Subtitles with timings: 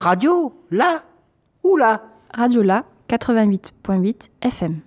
[0.00, 1.02] Radio Là
[1.64, 2.00] Où là
[2.32, 4.80] Radio La 88.8 FM.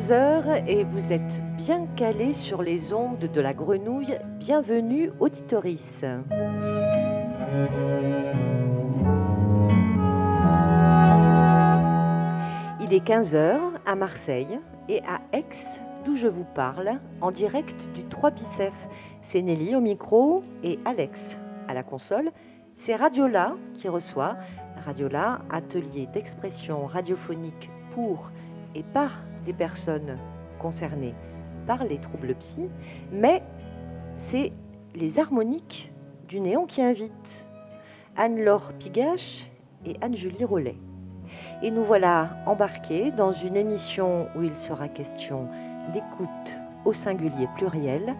[0.00, 4.16] 15h et vous êtes bien calés sur les ondes de la grenouille.
[4.38, 6.06] Bienvenue, auditorice.
[12.80, 15.44] Il est 15h à Marseille et à Aix,
[16.06, 18.88] d'où je vous parle, en direct du 3 Bicef.
[19.20, 21.36] C'est Nelly au micro et Alex
[21.68, 22.30] à la console.
[22.74, 24.38] C'est Radiola qui reçoit.
[24.86, 28.30] Radiola, atelier d'expression radiophonique pour
[28.74, 29.10] et par
[29.44, 30.18] des personnes
[30.58, 31.14] concernées
[31.66, 32.68] par les troubles psy,
[33.12, 33.42] mais
[34.16, 34.52] c'est
[34.94, 35.92] les harmoniques
[36.28, 37.46] du néon qui invitent
[38.16, 39.50] Anne-Laure Pigache
[39.84, 40.76] et Anne-Julie Rollet.
[41.62, 45.48] Et nous voilà embarqués dans une émission où il sera question
[45.92, 48.14] d'écoute au singulier pluriel.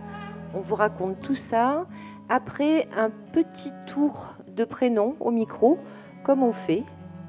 [0.55, 1.87] On vous raconte tout ça
[2.29, 5.77] après un petit tour de prénom au micro,
[6.23, 6.85] comme on fait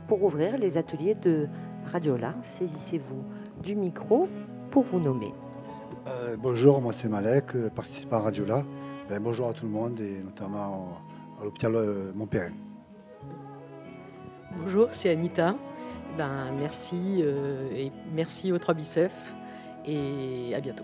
[0.07, 1.47] pour ouvrir les ateliers de
[1.91, 2.35] Radiola.
[2.41, 3.23] Saisissez-vous
[3.61, 4.27] du micro
[4.71, 5.33] pour vous nommer.
[6.07, 8.63] Euh, bonjour, moi c'est Malek, euh, participant à Radiola.
[9.09, 10.97] Ben, bonjour à tout le monde et notamment
[11.37, 12.51] au- à l'hôpital euh, Montpellier.
[14.59, 15.55] Bonjour, c'est Anita.
[16.17, 19.33] Ben, merci euh, et merci aux 3 Bicef
[19.85, 20.83] et à bientôt.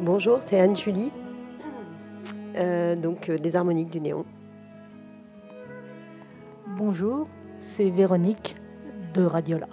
[0.00, 1.10] Bonjour, c'est Anne-Julie,
[2.56, 4.24] Euh, donc euh, les harmoniques du néon.
[6.76, 7.26] Bonjour,
[7.58, 8.54] c'est Véronique
[9.14, 9.66] de Radiola.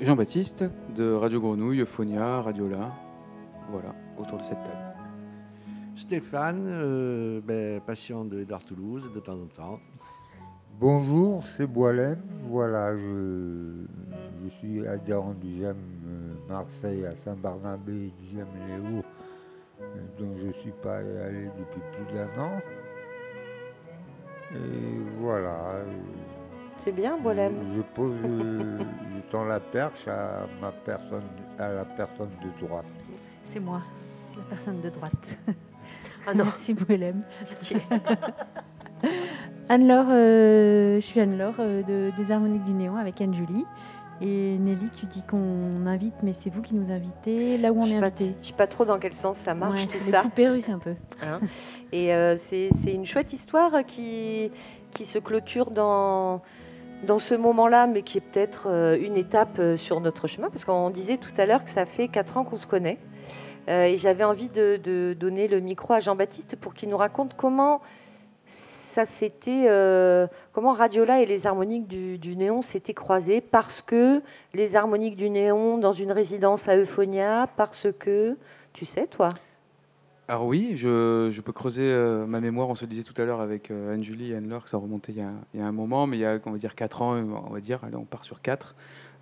[0.00, 0.64] Jean-Baptiste
[0.96, 2.92] de Radio Grenouille, Euphonia, Radiola.
[3.70, 4.94] Voilà, autour de cette table.
[5.94, 9.78] Stéphane, euh, ben, patient de Edouard Toulouse de temps en temps.
[10.80, 12.20] Bonjour, c'est Boilem.
[12.48, 13.84] Voilà, je,
[14.42, 19.02] je suis adhérent du GEM euh, Marseille à Saint-Barnabé et du GEM Léo,
[19.80, 19.84] euh,
[20.18, 22.58] dont je ne suis pas allé depuis plus d'un an.
[24.54, 25.84] Et voilà.
[26.82, 28.78] C'est bien, Bolem Je, je pose, euh,
[29.14, 31.22] je tends la perche à ma personne,
[31.56, 32.84] à la personne de droite.
[33.44, 33.82] C'est moi,
[34.36, 35.12] la personne de droite.
[36.26, 36.44] Ah non.
[36.44, 36.74] Merci.
[36.74, 37.76] Pitié.
[39.68, 43.64] Anne-Laure, euh, je suis Anne-Laure euh, de, des Harmoniques du Néon avec Anne-Julie.
[44.20, 47.84] Et Nelly, tu dis qu'on invite, mais c'est vous qui nous invitez là où on
[47.86, 48.36] Je est invité.
[48.40, 50.18] je sais pas trop dans quel sens ça marche Ouais, tout c'est ça.
[50.18, 50.94] les poupées russes un peu.
[51.22, 51.38] Hein.
[51.92, 54.50] Et euh, c'est c'est une chouette histoire qui,
[54.92, 56.42] qui se clôture dans,
[57.02, 60.64] dans ce moment-là, mais qui est peut-être euh, une étape euh, sur notre chemin, parce
[60.64, 62.98] qu'on disait tout à l'heure que ça fait quatre ans qu'on se connaît.
[63.68, 67.80] Euh, et j'avais envie de, donner le micro à Jean-Baptiste pour qu'il nous raconte comment
[68.44, 69.68] ça s'était,
[70.52, 74.20] comment Radiola et les harmoniques du, du néon s'étaient croisés, parce que
[74.52, 78.36] les harmoniques du néon dans une résidence à Euphonia, parce que,
[78.72, 79.28] tu sais, toi?
[80.32, 82.70] Alors oui, je, peux creuser euh, ma mémoire.
[82.70, 85.18] On se disait tout à l'heure avec euh, Anne-Julie et Anne-Laure que ça remontait il
[85.18, 87.60] y, a, un moment, mais il y a, on va dire, 4 ans, on va
[87.60, 88.74] dire, allez, on part sur 4.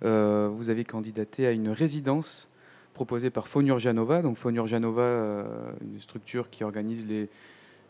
[0.03, 2.47] vous avez candidaté à une résidence
[2.93, 4.21] proposée par Fonurjanova.
[4.21, 7.27] Donc Fonurjanova, euh, une structure qui organise les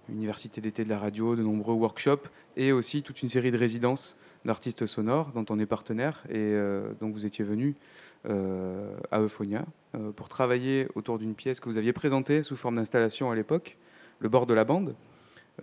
[0.09, 2.27] universités d'été de la radio, de nombreux workshops,
[2.57, 4.15] et aussi toute une série de résidences
[4.45, 9.65] d'artistes sonores dont on est partenaire, et euh, donc vous étiez venu euh, à Euphonia
[9.95, 13.77] euh, pour travailler autour d'une pièce que vous aviez présentée sous forme d'installation à l'époque,
[14.19, 14.95] le bord de la bande.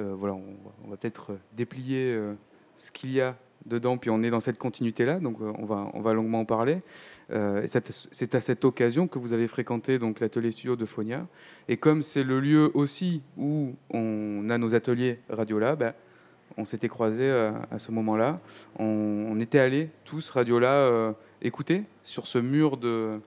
[0.01, 2.35] Euh, voilà, on, va- peut-être déplier euh,
[2.77, 3.37] ce qu'il y a
[3.67, 6.45] dedans, puis on est dans cette continuité-là, donc euh, on, va, on va longuement en
[6.45, 6.81] parler.
[7.31, 11.27] Euh, c'est à- cette occasion que vous avez fréquenté l'atelier studio de Phonia.
[11.69, 15.93] Et comme c'est le lieu aussi où on a nos ateliers Radiola, ben,
[16.57, 18.41] on s'était croisés euh, à ce moment-là.
[18.79, 18.85] On,
[19.31, 23.21] on était allés tous Radiola euh, écouter sur ce mur de,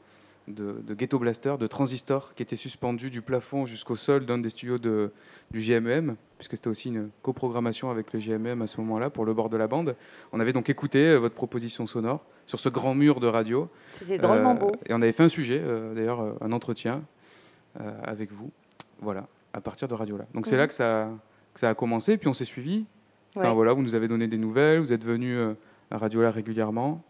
[0.47, 4.49] de, de ghetto blaster, de transistor qui était suspendu du plafond jusqu'au sol d'un des
[4.49, 5.11] studios de,
[5.51, 9.33] du GMEM, puisque c'était aussi une coprogrammation avec le GMEM à ce moment-là pour le
[9.33, 9.95] bord de la bande.
[10.33, 13.69] On avait donc écouté euh, votre proposition sonore sur ce grand mur de radio.
[13.91, 14.71] C'était drôlement Euh, beau.
[14.87, 17.03] Et on avait fait un sujet, euh, d'ailleurs, un entretien
[17.79, 18.51] euh, avec vous,
[18.99, 20.25] voilà, à partir de Radiola.
[20.33, 20.59] Donc c'est Mhm.
[20.59, 21.09] là que ça,
[21.53, 22.85] que ça a commencé, puis on s'est suivi.
[23.35, 23.55] Enfin, Ouais.
[23.55, 25.37] voilà, vous nous avez donné des nouvelles, vous êtes venu
[25.89, 27.01] à Radiola régulièrement,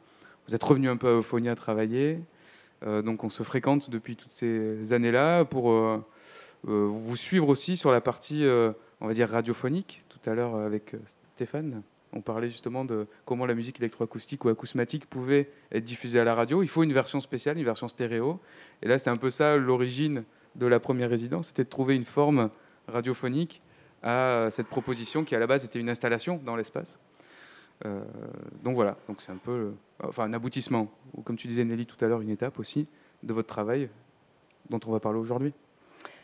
[0.51, 2.19] vous êtes revenu un peu à Euphonia travailler.
[2.85, 6.03] Euh, donc on se fréquente depuis toutes ces années-là pour euh,
[6.67, 8.45] euh, vous suivre aussi sur la partie,
[8.99, 10.03] on va dire, radiophonique.
[10.09, 10.93] Tout à l'heure avec
[11.35, 16.25] Stéphane, on parlait justement de comment la musique électroacoustique ou acousmatique pouvait être diffusée à
[16.25, 16.63] la radio.
[16.63, 18.41] Il faut une version spéciale, une version stéréo.
[18.81, 20.25] Et là, c'est un peu ça l'origine
[20.55, 22.49] de la première résidence, c'était de trouver une forme
[22.89, 23.61] radiophonique
[24.03, 26.99] à cette proposition qui à la base était une installation dans l'espace.
[27.85, 28.01] Euh,
[28.63, 29.71] donc voilà, donc c'est un peu, euh,
[30.03, 32.87] enfin un aboutissement, ou comme tu disais Nelly tout à l'heure, une étape aussi
[33.23, 33.89] de votre travail
[34.69, 35.53] dont on va parler aujourd'hui.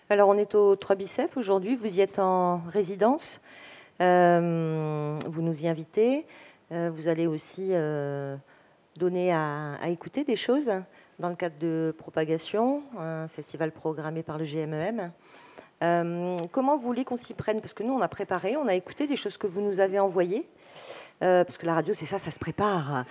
[0.10, 3.42] Alors on est au 3 Bicef aujourd'hui, vous y êtes en résidence,
[4.02, 6.26] euh, vous nous y invitez,
[6.70, 7.72] vous allez aussi
[8.98, 10.72] donner à, écouter des choses
[11.18, 15.12] dans le cadre de Propagation, un festival programmé par le GMEM.
[15.82, 17.62] E comment vous qu'on s'y prenne?
[17.62, 20.00] Parce que nous, on a préparé, on a écouté des choses que vous nous avez
[20.00, 20.46] envoyées.
[21.24, 23.06] Euh, parce que la radio, c'est ça, ça se prépare.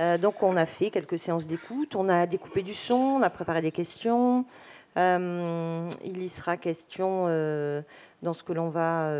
[0.00, 3.30] Euh, donc, on a fait quelques séances d'écoute, on a découpé du son, on a
[3.30, 4.44] préparé des questions.
[4.96, 7.26] Euh, il y sera question
[8.22, 9.10] dans ce que l'on va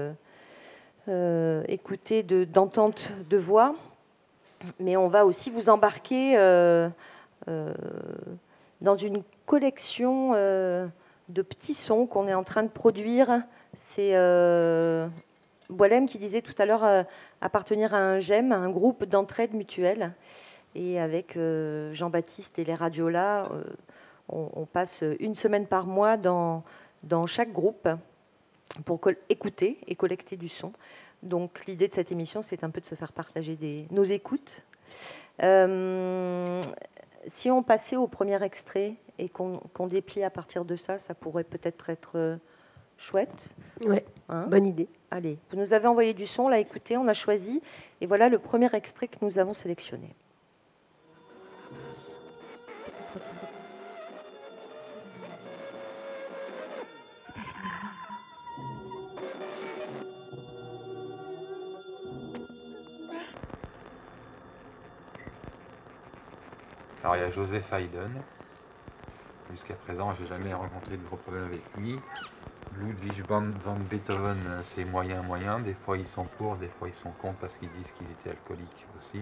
[1.69, 3.75] écouter d'entente de, voix,
[4.81, 6.37] mais on va aussi vous embarquer
[7.47, 13.43] dans une collection de petits sons qu'on est en train de produire.
[13.73, 14.15] C'est
[15.73, 17.03] Boilem qui disait tout à l'heure euh,
[17.41, 20.13] appartenir à un GEM, un groupe d'entraide mutuelle.
[20.75, 23.63] Et avec euh, Jean-Baptiste et les Radiolas, euh,
[24.29, 26.63] on, passe une semaine par mois dans,
[27.03, 27.89] dans chaque groupe
[28.87, 30.73] pour écouter et collecter du son.
[31.23, 34.65] Donc l'idée de cette émission, c'est un peu de se faire partager nos écoutes.
[37.27, 41.45] si on passait au premier extrait et qu'on déplie à partir de ça, ça pourrait
[41.45, 42.39] peut-être être
[42.97, 43.55] chouette.
[43.85, 44.89] Ouais, hein bonne idée.
[45.11, 47.63] Allez, vous nous avez envoyé du son, on l'a écouté, on a choisi,
[48.01, 50.15] et voilà le premier extrait que nous avons sélectionné.
[67.03, 68.23] Alors il y a Joseph Haydn.
[69.51, 71.99] Jusqu'à présent, j'ai jamais rencontré de gros problèmes avec lui.
[72.79, 73.43] Ludwig van,
[73.91, 75.61] Beethoven, c'est moyen moyen.
[75.61, 78.31] Des fois ils sont pour, des fois ils sont contre parce qu'ils disent qu'il était
[78.31, 79.21] alcoolique aussi.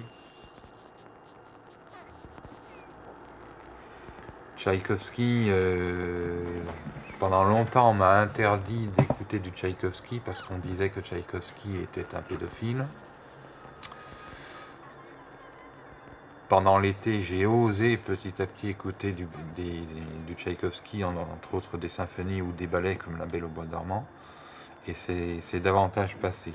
[4.56, 6.44] Tchaïkovski, euh,
[7.18, 12.20] pendant longtemps, on m'a interdit d'écouter du Tchaïkovski parce qu'on disait que Tchaïkovski était un
[12.20, 12.84] pédophile.
[16.50, 19.28] Pendant l'été, j'ai osé petit à petit écouter du,
[20.34, 24.04] Tchaïkovski, entre autres des symphonies ou des ballets comme La Belle au Bois dormant,
[24.88, 26.52] et c'est davantage passé.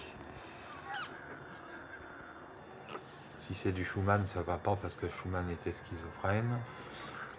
[3.48, 6.58] Si c'est du Schumann, ça va pas parce que Schumann était schizophrène.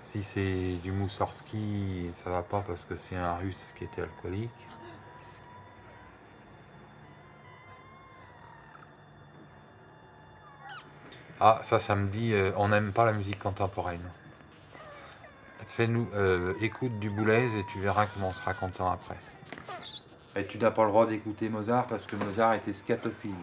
[0.00, 4.66] Si c'est du Moussorski, ça va pas parce que c'est un russe qui était alcoolique.
[11.38, 14.00] Ah, ça, ça me dit, euh, on n'aime pas la musique contemporaine.
[15.68, 19.16] Fais-nous, euh, écoute du Boulez et tu verras comment on sera content après.
[20.34, 23.34] Et tu n'as pas le droit d'écouter Mozart parce que Mozart était scatophile.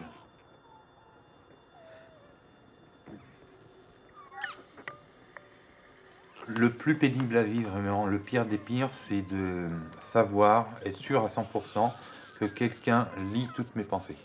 [6.48, 9.68] Le plus pénible à vivre, vraiment, le pire des pires, c'est de
[10.00, 11.92] savoir, être sûr à 100%
[12.40, 14.18] que quelqu'un lit toutes mes pensées.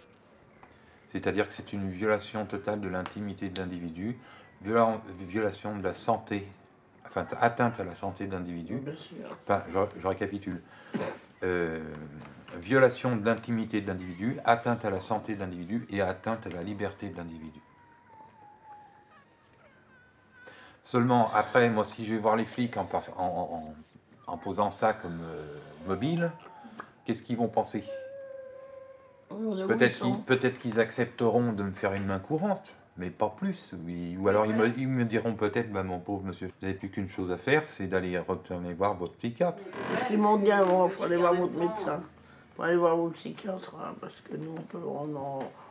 [1.12, 4.18] C'est-à-dire que c'est une violation totale de l'intimité de l'individu,
[4.62, 6.48] violation de la santé,
[7.06, 8.82] enfin atteinte à la santé de l'individu.
[9.44, 9.64] Enfin,
[9.98, 10.62] je, récapitule.
[11.44, 11.80] Euh,
[12.58, 16.64] violation de l'intimité de l'individu, atteinte à la santé de l'individu et atteinte à la
[16.64, 17.60] liberté de l'individu.
[20.84, 22.88] Seulement, après, moi, si je vais voir les flics en,
[24.28, 26.32] en, posant ça comme euh, mobile,
[27.06, 27.84] qu'est-ce qu'ils vont penser?
[29.30, 33.74] Peut-être qu'ils accepteront de me faire une main courante, mais pas plus.
[34.20, 37.32] Ou alors ils me, diront peut-être, bah, mon pauvre monsieur, vous n'avez plus qu'une chose
[37.32, 39.64] à faire, c'est d'aller retourner voir votre psychiatre.
[39.92, 42.02] Parce qu'ils m'ont dit il faut aller voir votre médecin.
[42.02, 44.80] Il faut aller voir votre psychiatre, hein, parce que nous, on, peut,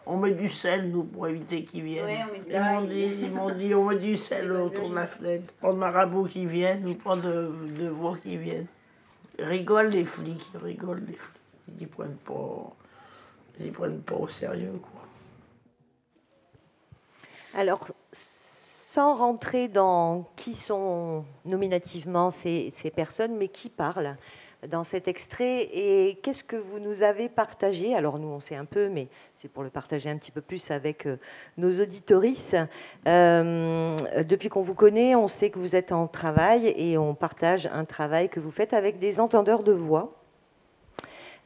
[0.06, 2.26] on, met du sel, nous, pour éviter qu'ils viennent.
[2.48, 5.52] ils m'ont dit, ils m'ont dit, on met du sel autour de la fenêtre.
[5.60, 8.68] Pas de marabout qui viennent, ou pas de, de voix qui viennent.
[9.38, 11.42] Ils rigolent les flics, ils rigolent les flics.
[11.78, 12.74] Ils ne prennent pas
[13.60, 14.80] ils prennent pas au sérieux.
[17.54, 24.16] Alors, sans rentrer dans qui sont nominativement ces, personnes, mais qui parlent
[24.66, 27.94] dans cet extrait et qu'est-ce que vous nous avez partagé?
[27.94, 30.72] Alors nous on sait un peu, mais c'est pour le partager un petit peu plus
[30.72, 31.16] avec euh,
[31.58, 32.56] nos auditorices.
[33.06, 33.94] Euh,
[34.26, 37.84] depuis qu'on vous connaît, on sait que vous êtes en travail et on partage un
[37.84, 40.17] travail que vous faites avec des entendeurs de voix.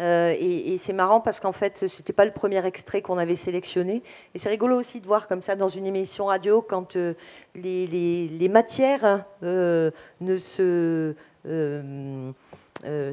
[0.02, 3.36] Euh, et, c'est marrant parce qu'en fait, ce n'était pas le premier extrait qu'on avait
[3.36, 4.02] sélectionné.
[4.34, 7.14] Et c'est rigolo aussi de voir comme ça dans une émission radio quand euh,
[7.54, 9.90] les, matières euh,
[10.20, 11.14] ne se
[11.46, 12.32] euh,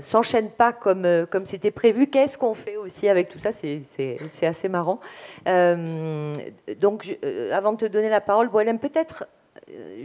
[0.02, 2.08] s'enchaînent pas comme comme c'était prévu.
[2.08, 3.52] Qu'est-ce qu'on fait aussi avec tout ça?
[3.52, 5.00] C'est assez marrant.
[5.46, 7.20] donc,
[7.52, 9.28] avant de te donner la parole, Boilem, peut-être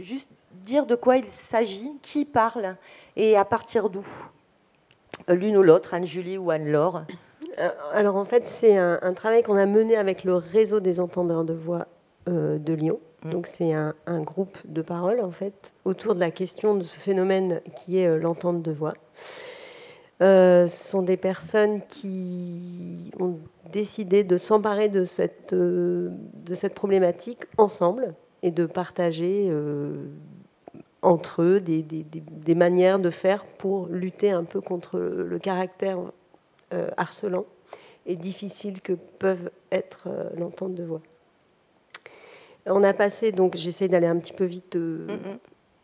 [0.01, 2.75] juste dire de quoi il s'agit, qui parle
[3.15, 4.05] et à partir d'où?
[5.27, 7.03] L'une ou l'autre, Anne-Julie ou Anne-Laure
[7.93, 11.43] Alors en fait, c'est un, un, travail qu'on a mené avec le réseau des entendeurs
[11.43, 11.87] de voix
[12.27, 12.99] de Lyon.
[13.25, 13.29] Mm.
[13.31, 17.61] Donc c'est un, groupe de paroles en fait autour de la question de ce phénomène
[17.75, 18.93] qui est euh, l'entente de voix.
[20.21, 23.37] Euh, ce sont des personnes qui ont
[23.73, 26.09] décidé de s'emparer de cette, euh,
[26.45, 29.51] de cette problématique ensemble et de partager
[31.05, 35.99] entre eux des, des, des, manières de faire pour lutter un peu contre le caractère
[36.97, 37.45] harcelant
[38.05, 41.01] et difficile que peuvent être l'entente de voix.
[42.67, 45.05] On a passé, donc j'essaie d'aller un petit peu vite, euh,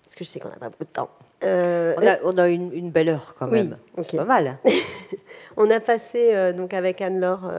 [0.04, 1.10] parce que je sais qu'on n'a pas beaucoup de temps.
[1.44, 3.78] Euh, on, a, une, belle heure quand même.
[4.04, 4.58] C'est pas mal.
[5.58, 7.52] on a passé, euh, donc avec Anne-Laure,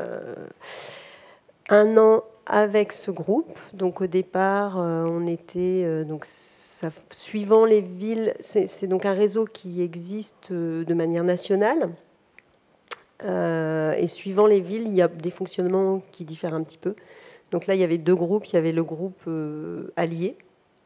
[1.69, 3.59] un an avec ce groupe.
[3.73, 9.83] Donc au départ, on était, donc, ça, suivant les villes, c'est donc un réseau qui
[9.83, 11.91] existe de manière nationale.
[13.23, 16.95] et suivant les villes, il y a des fonctionnements qui diffèrent un petit peu.
[17.53, 18.47] Donc là, il y avait deux groupes.
[18.47, 20.37] Il y avait le groupe euh, allié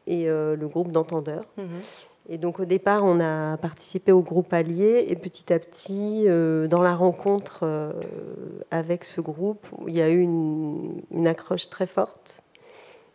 [0.05, 1.45] et euh, le groupe d'entendeurs.
[1.57, 1.81] Mhm.
[2.29, 6.67] Et donc au départ, on a participé au groupe allié et petit à petit, euh,
[6.67, 7.93] dans la rencontre
[8.69, 12.43] avec ce groupe, il y a eu une, accroche très forte.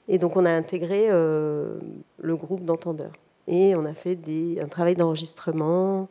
[0.09, 3.13] Et donc on a intégré le groupe d'entendeurs.
[3.49, 4.19] Et on a fait
[4.61, 6.09] un travail d'enregistrement.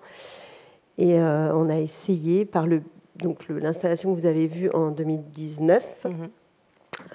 [0.97, 2.83] Et on a essayé par le,
[3.15, 6.07] donc l'installation que vous avez vue en 2019.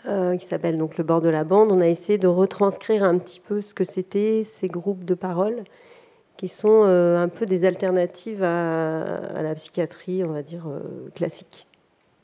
[0.06, 3.18] Euh, qui s'appelle donc Le bord de la bande, on a essayé de retranscrire un
[3.18, 5.64] petit peu ce que c'était ces groupes de parole
[6.36, 11.66] qui sont euh, un peu des alternatives à, la psychiatrie, on va dire, euh, classique,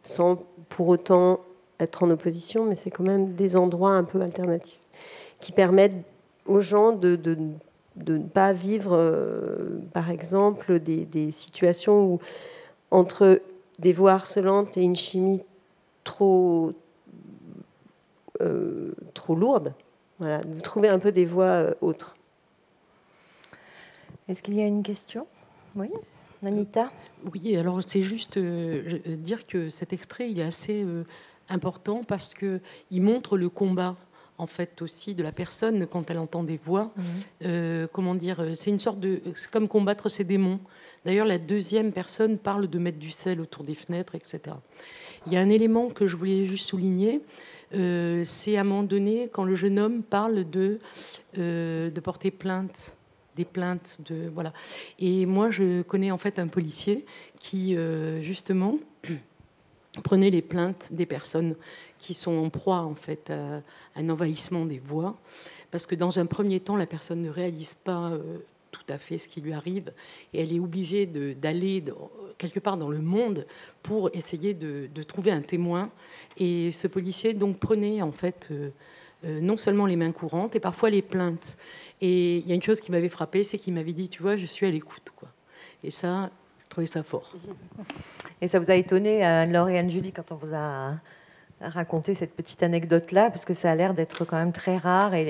[0.02, 1.40] sans pour autant
[1.80, 4.78] être en opposition, mais c'est quand même des endroits un peu alternatifs
[5.40, 5.96] qui permettent
[6.46, 7.18] aux gens de,
[7.96, 8.96] ne pas vivre,
[9.92, 12.20] par exemple, des, situations où
[12.92, 13.40] entre
[13.80, 15.42] des voix harcelantes et une chimie
[16.04, 16.74] trop
[18.40, 19.74] euh, trop lourde.
[20.18, 22.16] Voilà, de trouver un peu des voix euh, autres.
[24.28, 25.26] Est-ce qu'il y a une question?
[25.74, 25.90] Oui,
[26.44, 26.90] Anita?
[27.32, 30.86] Oui, alors c'est juste euh, dire que cet extrait il est assez
[31.48, 32.60] important parce que
[32.90, 33.96] il montre le combat
[34.38, 36.92] en fait aussi de la personne quand elle entend des voix.
[37.42, 37.88] Mhm.
[37.92, 40.60] comment dire C'est une sorte de, c'est comme combattre ses démons.
[41.04, 44.40] D'ailleurs, la deuxième personne parle de mettre du sel autour des fenêtres, etc.
[45.26, 47.20] Il y a un élément que je voulais juste souligner,
[47.74, 50.78] euh, c'est à un moment donné quand le jeune homme parle de,
[51.38, 52.96] euh, de porter plainte
[53.34, 54.52] des plaintes de voilà.
[54.98, 57.06] Et moi je connais en fait un policier
[57.38, 58.78] qui euh, justement
[60.04, 61.56] prenait les plaintes des personnes
[61.98, 63.62] qui sont en proie en fait à,
[63.96, 65.16] un envahissement des voix
[65.70, 68.12] parce que dans un premier temps la personne ne réalise pas
[68.72, 69.92] tout à fait ce qui lui arrive
[70.32, 71.84] et elle est obligée d'aller
[72.38, 73.46] quelque part dans le monde
[73.82, 75.90] pour essayer de, trouver un témoin.
[76.38, 78.70] Et ce policier donc prenait en fait euh,
[79.24, 81.56] euh, non seulement les mains courantes et parfois les plaintes.
[82.00, 84.36] Et il y a une chose qui m'avait frappé, c'est qu'il m'avait dit, tu vois,
[84.36, 85.12] je suis à l'écoute.
[85.14, 85.28] quoi.
[85.84, 86.30] Et ça,
[86.64, 87.34] je trouvais ça fort.
[88.40, 90.94] Et ça vous a étonné, Anne-Laure et Anne-Julie, quand on vous a
[91.62, 95.24] raconté cette petite anecdote-là, parce que ça a l'air d'être quand même très rare et,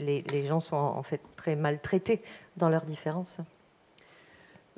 [0.00, 2.22] les, les, gens sont en fait très maltraités
[2.56, 3.38] dans leurs différences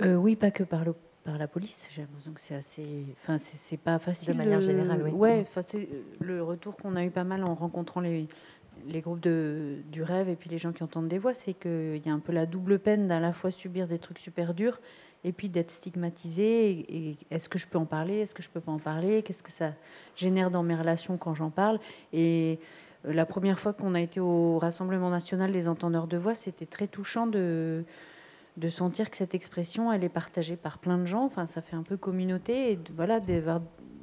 [0.00, 0.94] euh, Oui, pas que par, le,
[1.24, 1.88] par la police.
[1.94, 3.04] J'ai l'impression que c'est assez.
[3.22, 4.32] Enfin, c'est pas facile.
[4.32, 5.10] De manière générale, oui.
[5.10, 5.88] Ouais, c'est
[6.20, 8.28] le retour qu'on a eu pas mal en rencontrant les,
[8.86, 12.02] les groupes de, du rêve et puis les gens qui entendent des voix, c'est qu'il
[12.04, 14.80] y a un peu la double peine d'à la fois subir des trucs super durs
[15.24, 17.16] et puis d'être stigmatisé.
[17.30, 19.50] Est-ce que je peux en parler Est-ce que je peux pas en parler Qu'est-ce que
[19.50, 19.72] ça
[20.14, 21.80] génère dans mes relations quand j'en parle
[22.12, 22.60] Et
[23.06, 26.66] euh, la première fois qu'on a été au Rassemblement national des entendeurs de voix, c'était
[26.66, 27.84] très touchant de,
[28.56, 31.24] de sentir que cette expression, elle est partagée par plein de gens.
[31.24, 32.72] Enfin, ça fait un peu communauté.
[32.72, 33.20] Et voilà,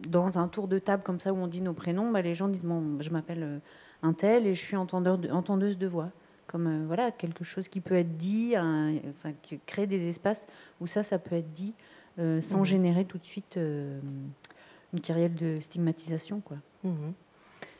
[0.08, 2.48] dans un tour de table comme ça où on dit nos prénoms, bah, les gens
[2.48, 3.60] disent bon, je m'appelle euh,
[4.02, 6.10] un tel et je suis entendeur de, entendeuse de voix.
[6.52, 10.48] Comme euh, voilà, quelque chose qui peut être dit, enfin, qui crée des espaces
[10.80, 11.74] où ça, ça peut être dit
[12.18, 12.66] sans mmh.
[12.66, 16.42] générer tout de suite une carrière de stigmatisation.
[16.42, 16.58] Quoi.
[16.84, 17.12] Mmh.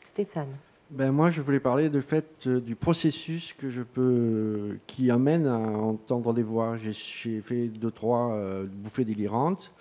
[0.02, 0.56] Stéphane
[0.92, 5.46] ben moi, je voulais parler de fait euh, du processus que je peux, qui amène
[5.46, 6.76] à entendre des voix.
[6.76, 9.72] J'ai fait deux trois euh, bouffées délirantes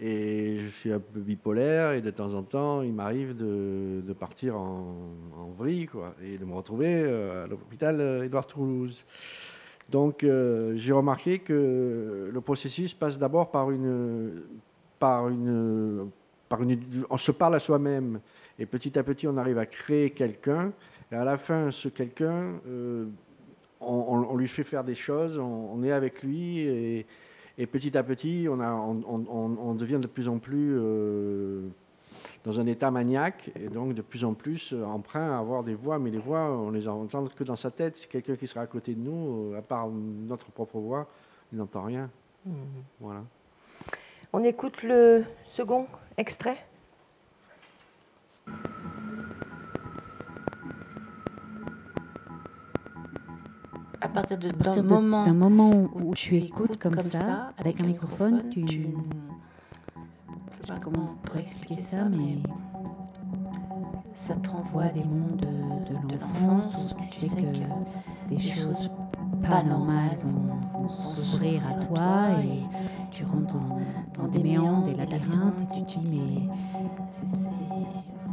[0.00, 4.56] et je suis un peu bipolaire et de temps en temps, il m'arrive de, partir
[4.56, 4.94] en,
[5.36, 9.04] en, vrille quoi, et de me retrouver euh, à l'hôpital Édouard Toulouse.
[9.90, 14.42] Donc j'ai remarqué que le processus passe d'abord par une,
[14.98, 16.10] par une,
[16.48, 16.78] par une,
[17.08, 18.20] on se parle à soi-même
[18.58, 20.72] et petit à petit on arrive à créer quelqu'un
[21.10, 22.60] et à la fin ce quelqu'un
[23.80, 27.06] on, lui fait faire des choses, on, est avec lui et,
[27.66, 31.68] petit à petit, on, a, on, devient de plus en plus euh,
[32.44, 35.98] dans un état maniaque et donc de plus en plus emprunt à avoir des voix,
[35.98, 38.06] mais les voix, on les entend que dans sa tête.
[38.08, 41.08] Quelqu'un qui sera à côté de nous, euh, à part notre propre voix,
[41.52, 42.08] il n'entend rien.
[42.46, 42.52] Mmh.
[43.00, 43.24] Voilà.
[44.32, 45.86] On écoute le second
[46.16, 46.64] extrait
[54.00, 58.86] à partir d'un moment, moment, où, tu écoutes comme, ça, avec un microphone, tu, tu
[60.60, 62.38] je sais pas comment on pourrait expliquer ça, mais
[64.14, 68.90] ça te renvoie à des mondes de, de l'enfance où tu sais que des choses
[69.42, 72.62] pas normales vont, s'ouvrir à toi et
[73.10, 73.78] tu rentres dans,
[74.22, 76.48] dans des méandres, des labyrinthes et tu te dis mais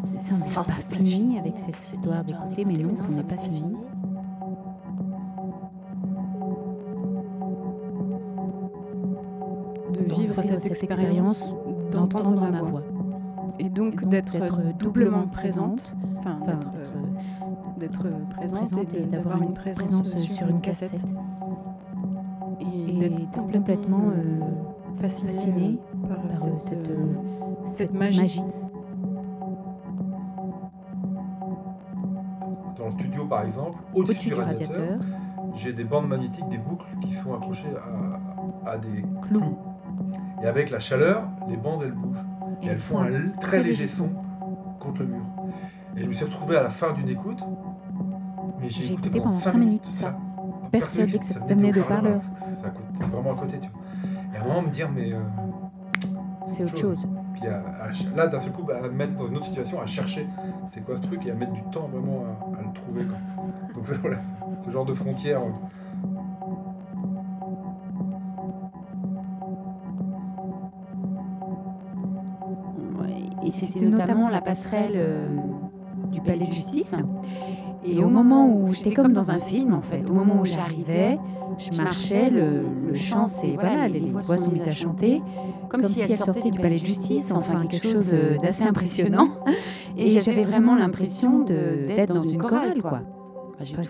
[0.06, 3.76] ça n'est pas fini avec cette histoire d'écouter, mais non, ça n'est pas fini.
[10.06, 11.54] Vivre cette, expérience,
[11.92, 12.84] d'entendre ma voix.
[13.60, 14.38] Et donc, d'être
[14.78, 16.40] doublement présente, enfin
[17.78, 21.02] d'être présente, et d'avoir une présence sur une cassette.
[22.60, 24.40] Et, d'être complètement euh,
[25.02, 26.18] fascinée, par,
[26.60, 26.90] cette,
[27.66, 28.42] cette, magie.
[32.78, 35.00] Dans le studio, par exemple, au-dessus du radiateur,
[35.54, 37.74] j'ai des bandes magnétiques, des boucles qui sont accrochées
[38.66, 39.58] à, à des clous.
[40.46, 42.24] Et avec la chaleur, les bandes, elles bougent.
[42.62, 44.10] Et elles font un très léger son
[44.80, 45.24] contre le mur.
[45.98, 47.40] Et je me suis retrouvé à la fin d'une écoute,
[48.62, 50.16] mais j'ai écouté, pendant 5 minutes, ça.
[50.72, 52.22] Persuadé que ça venait de parleur.
[52.94, 53.82] C'est vraiment à côté, tu vois.
[54.36, 55.14] Et à un moment, me dire, mais.
[55.14, 55.20] Euh,
[56.46, 57.08] c'est autre chose.
[57.34, 57.42] Puis
[58.16, 60.28] là, d'un seul coup, bah, à mettre dans une autre situation, à chercher
[60.70, 62.24] c'est quoi ce truc et à mettre du temps vraiment
[62.56, 63.02] à, le trouver.
[63.74, 64.20] Donc, voilà,
[64.64, 65.42] ce genre de frontière.
[65.42, 65.50] Euh,
[73.46, 75.28] et c'était notamment la passerelle euh,
[76.12, 76.96] du palais de justice.
[77.84, 81.20] Et au moment où j'étais comme dans un film, en fait, au moment où j'arrivais,
[81.60, 85.22] je marchais, le, chant, c'est voilà, les, voix sont mises à chanter,
[85.70, 89.30] comme, si elles sortaient du palais de justice, enfin quelque chose euh, d'assez impressionnant.
[89.98, 93.02] Et j'avais vraiment l'impression d'être dans une chorale, quoi.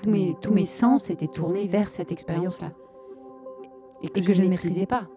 [0.01, 2.71] tous, mes, tous mes sens étaient tournés vers cette expérience-là.
[4.03, 5.07] Et que, je ne maîtrisais pas.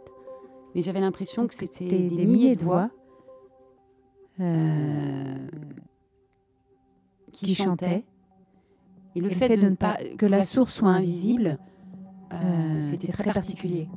[0.75, 2.91] Mais j'avais l'impression que c'était des milliers de voix
[4.41, 5.49] euh,
[7.33, 8.05] qui chantait.
[9.15, 11.59] Et le, fait, de, ne pas que la source soit invisible,
[12.33, 13.89] euh, euh, c'était très particulier.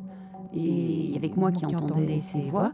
[0.54, 2.73] Et avec moi qui entendais ces voix,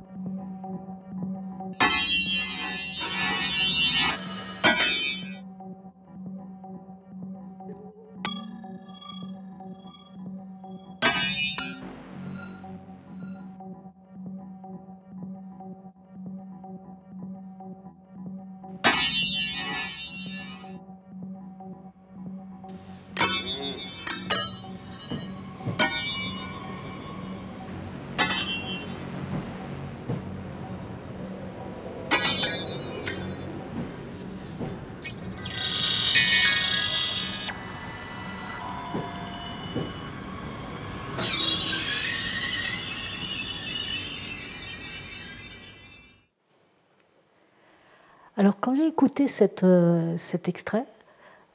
[49.63, 50.85] euh, cet extrait,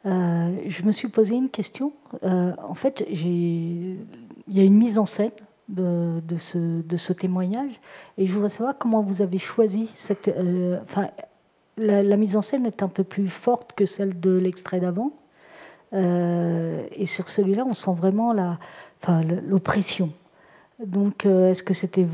[0.07, 1.93] euh, je me suis posé une question.
[2.25, 3.99] Euh, en fait, il
[4.49, 5.31] y a une mise en scène
[5.69, 7.81] de, ce, témoignage
[8.19, 10.31] et je voudrais savoir comment vous avez choisi cette.
[10.83, 11.09] enfin,
[11.79, 15.13] la, mise en scène est un peu plus forte que celle de l'extrait d'avant.
[15.93, 18.35] et sur celui-là, on sent vraiment
[19.47, 20.13] l'oppression.
[20.87, 22.05] Donc, euh, est-ce que c'était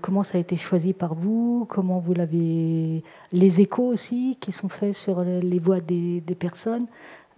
[0.00, 1.66] comment ça a été choisi par vous?
[1.68, 6.86] Comment vous l'avez Les échos aussi qui sont faits sur les voix des, personnes.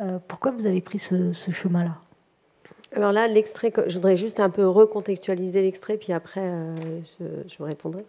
[0.01, 1.97] Euh, pourquoi vous avez pris ce, chemin-là?
[2.95, 6.75] Alors là, l'extrait, je voudrais juste un peu recontextualiser l'extrait, puis après, euh,
[7.49, 8.05] je, vous répondrai.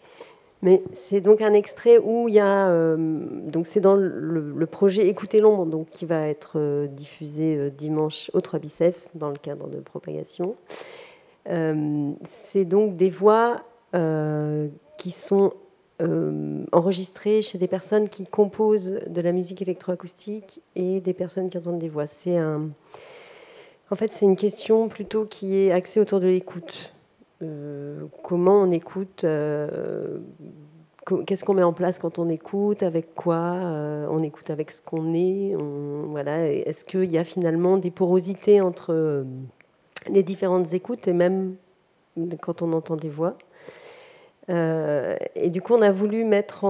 [0.61, 5.39] Mais c'est donc un extrait où il y a, donc c'est dans le, projet Écoutez
[5.39, 10.55] l'ombre, donc qui va être diffusé dimanche au 3 Bicef dans le cadre de propagation.
[11.49, 13.57] Euh, c'est donc des voix
[13.95, 15.53] euh, qui sont
[16.01, 21.57] euh, enregistrées chez des personnes qui composent de la musique électroacoustique et des personnes qui
[21.57, 22.05] entendent des voix.
[22.05, 26.93] C'est En fait, c'est une question plutôt qui est axée autour de l'écoute.
[27.41, 29.25] Euh, comment on écoute
[31.25, 33.39] Qu'est-ce qu'on met en place quand on écoute Avec quoi
[34.11, 36.51] On écoute avec ce qu'on est voilà.
[36.51, 39.23] Est-ce qu'il y a finalement des porosités entre
[40.09, 41.55] les différentes écoutes et même
[42.41, 43.37] quand on entend des voix
[44.49, 46.61] et du coup, on a voulu mettre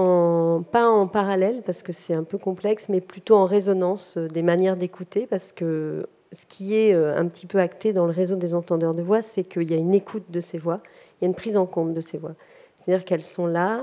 [0.71, 4.77] pas en parallèle parce que c'est un peu complexe, mais plutôt en résonance des manières
[4.77, 8.53] d'écouter parce que ce qui est euh, un petit peu acté dans le réseau des
[8.53, 10.81] entendeurs de voix, c'est qu'il y a une écoute de ces voix,
[11.21, 12.33] il y a une prise en compte de ces voix.
[12.75, 13.81] C'est-à-dire qu'elles sont là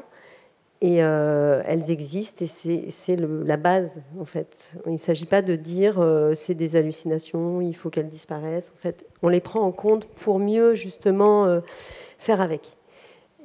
[0.85, 4.71] et euh, elles existent et c'est la base en fait.
[4.85, 8.71] Il ne s'agit pas de dire euh, c'est des hallucinations, il faut qu'elles disparaissent.
[8.75, 11.61] En fait, on les prend en compte pour mieux justement
[12.19, 12.77] faire avec.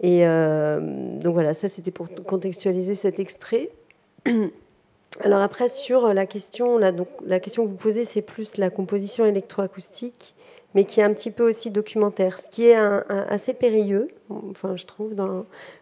[0.02, 3.70] Et donc voilà, ça c'était pour contextualiser cet extrait.
[5.22, 10.36] Alors après, sur la question, la question que vous posez, c'est plus la composition électroacoustique,
[10.76, 14.86] mais qui est un petit peu aussi documentaire, ce qui est assez périlleux, enfin, je
[14.86, 15.16] trouve,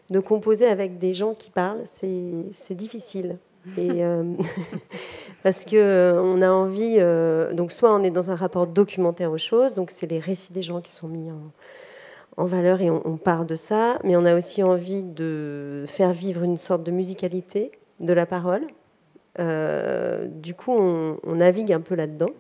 [0.10, 3.38] de composer avec des gens qui parlent, c'est difficile.
[3.78, 4.24] Euh,
[5.44, 9.30] parce qu'on euh, on a envie, euh, donc soit on est dans un rapport documentaire
[9.30, 11.52] aux choses, donc c'est les récits des gens qui sont mis en,
[12.38, 16.14] en valeur et on, on, parle de ça, mais on a aussi envie de faire
[16.14, 18.62] vivre une sorte de musicalité de la parole,
[19.40, 22.32] euh, du coup, on, navigue un peu là-dedans.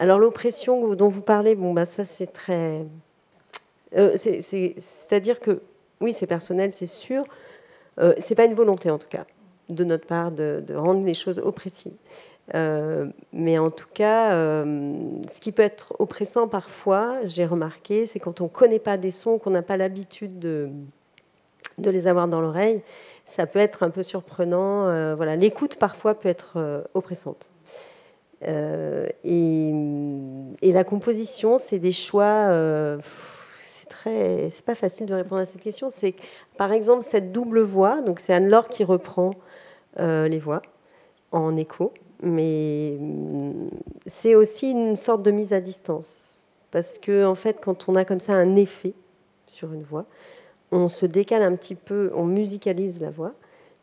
[0.00, 2.84] Alors l'oppression dont vous parlez, bon, bah, ça c'est très...
[3.96, 5.62] Euh, c'est-à-dire que,
[6.00, 7.24] oui, c'est personnel, c'est sûr.
[8.00, 9.24] Euh, c'est pas une volonté, en tout cas,
[9.68, 11.94] de notre part, de, rendre les choses oppressives.
[13.32, 14.32] mais en tout cas,
[14.64, 19.12] ce qui peut être oppressant parfois, j'ai remarqué, c'est quand on ne connaît pas des
[19.12, 20.68] sons, qu'on n'a pas l'habitude de,
[21.78, 22.82] de les avoir dans l'oreille
[23.30, 24.88] ça peut être un peu surprenant.
[24.88, 27.48] Euh, voilà, l'écoute parfois peut être euh, oppressante.
[28.46, 32.48] Euh, et, la composition, c'est des choix.
[33.64, 35.88] c'est très, c'est pas facile de répondre à cette question.
[35.90, 36.14] C'est
[36.56, 38.02] par exemple cette double voix.
[38.02, 39.32] Donc c'est Anne-Laure qui reprend
[39.98, 40.62] les voix
[41.32, 43.68] en écho, mais mm,
[44.06, 46.30] c'est aussi une sorte de mise à distance
[46.70, 48.94] parce que en fait, quand on a comme ça un effet
[49.46, 50.06] sur une voix,
[50.72, 53.32] on se décale un petit peu, on musicalise la voix.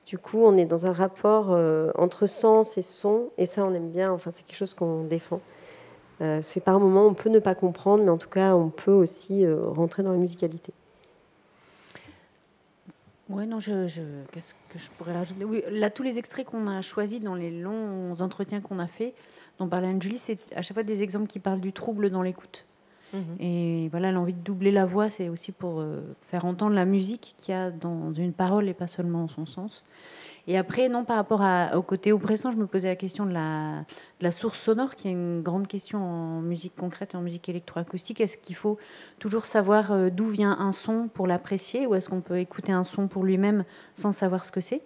[0.08, 3.74] Du coup, on est dans un rapport euh, entre sens et son, et ça, on
[3.74, 4.10] aime bien.
[4.10, 5.42] Enfin, c'est quelque chose qu'on défend.
[6.22, 8.94] Euh, c'est par moments, on peut ne pas comprendre, mais en tout cas, on peut
[8.94, 10.72] aussi euh, rentrer dans la musicalité.
[13.30, 13.86] Oui, non, je,
[14.32, 15.44] qu'est-ce que je pourrais rajouter?
[15.44, 19.14] Oui, là, tous les extraits qu'on a choisis dans les longs entretiens qu'on a fait,
[19.60, 22.66] dont parlait Anne-Julie, c'est à chaque fois des exemples qui parlent du trouble dans l'écoute.
[23.14, 23.36] Mhm.
[23.40, 27.36] Et voilà, l'envie de doubler la voix, c'est aussi pour euh, faire entendre la musique
[27.38, 29.86] qu'il y a dans une parole et pas seulement son sens.
[30.50, 31.44] Et après, non, par rapport
[31.76, 33.84] au côté oppressant, je me posais la question de la,
[34.22, 38.22] la, source sonore, qui est une grande question en musique concrète et en musique électroacoustique.
[38.22, 38.78] Est-ce qu'il faut
[39.20, 42.84] toujours savoir euh, d'où vient un son pour l'apprécier, ou est-ce qu'on peut écouter un
[42.84, 44.84] son pour lui-même sans savoir ce que c'est?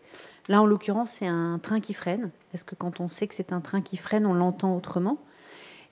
[0.48, 2.32] Là, en l'occurrence, c'est un train qui freine.
[2.56, 5.20] Est-ce que quand on sait que c'est un train qui freine, on l'entend autrement?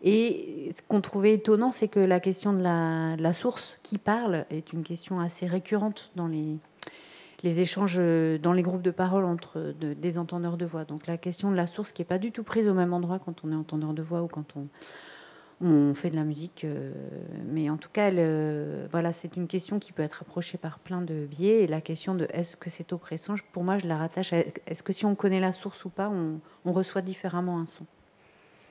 [0.01, 4.71] Et ce qu'on trouvait étonnant, c'est que la question de la, source qui parle est
[4.71, 6.59] une question assez récurrente dans les,
[7.43, 7.99] échanges,
[8.41, 10.85] dans les groupes de parole entre des entendeurs de voix.
[10.85, 13.19] Donc la question de la source qui n'est pas du tout prise au même endroit
[13.19, 14.67] quand on est entendeur de voix ou quand on,
[15.62, 16.63] on fait de la musique.
[16.63, 16.93] Euh,
[17.45, 21.01] mais en tout cas, euh, voilà, c'est une question qui peut être approchée par plein
[21.01, 21.63] de biais.
[21.63, 24.83] Et la question de est-ce que c'est oppressant, pour moi, je la rattache à est-ce
[24.83, 27.85] que si on connaît la source ou pas, on reçoit différemment un son.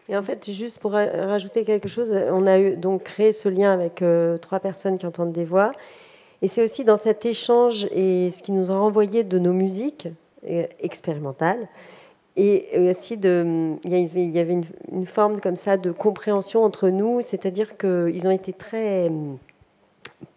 [0.08, 4.00] Et en fait, juste pour rajouter quelque chose, on a donc créé ce lien avec
[4.00, 5.72] euh, trois personnes qui entendent des voix.
[6.40, 10.08] Et c'est aussi dans cet échange et ce qui nous a renvoyé de nos musiques
[10.48, 11.68] euh, expérimentales.
[12.36, 17.76] Et aussi, de, il y avait une, forme comme ça de compréhension entre nous, c'est-à-dire
[17.76, 19.10] qu'ils ont été très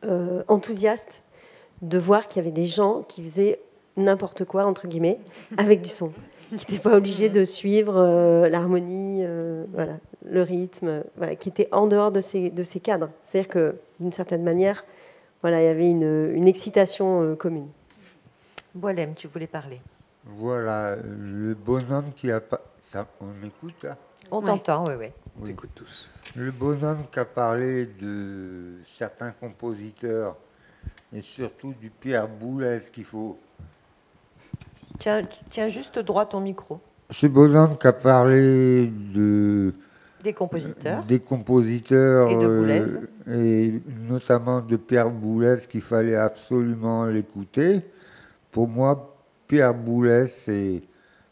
[0.05, 1.21] euh, enthousiastes
[1.83, 3.59] de voir qu'il y avait des gens qui faisaient
[3.97, 5.19] n'importe quoi, entre guillemets,
[5.57, 6.11] avec du son
[6.57, 11.69] qui n'était pas obligé de suivre euh, l'harmonie, euh, voilà, le rythme, voilà, qui était
[11.71, 13.09] en dehors de ces, de ces cadres.
[13.23, 14.83] C'est-à-dire que, d'une certaine manière,
[15.41, 17.67] voilà, il y avait une, une excitation euh, commune.
[18.75, 19.81] Boilem, tu voulais parler.
[20.25, 22.61] Voilà, le bonhomme qui a pas.
[22.81, 23.97] Ça, on m'écoute là
[24.29, 25.07] On t'entend, oui, oui.
[25.41, 26.09] On t'écoute tous.
[26.35, 30.35] Le bonhomme qui a parlé de certains compositeurs
[31.13, 33.39] et surtout du Pierre Boulez qu'il faut
[35.01, 36.79] Tiens, juste droit ton micro.
[37.09, 39.73] Ce bonhomme qui a parlé de
[40.23, 42.95] des compositeurs, des compositeurs et, de
[43.27, 47.81] euh, et notamment de Pierre Boulez qu'il fallait absolument l'écouter.
[48.51, 50.83] Pour moi, Pierre Boulez, c'est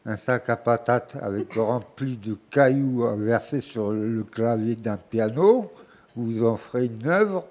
[0.03, 5.71] un sac à patates avec rempli de cailloux à verser sur le clavier d'un piano.
[6.15, 7.45] vous en ferez une œuvre.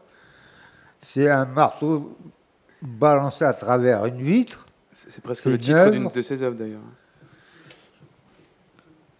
[1.00, 2.16] C'est un marteau
[2.82, 4.67] balancé à travers une vitre.
[5.06, 6.80] C'est presque le titre d'une de ses œuvres d'ailleurs.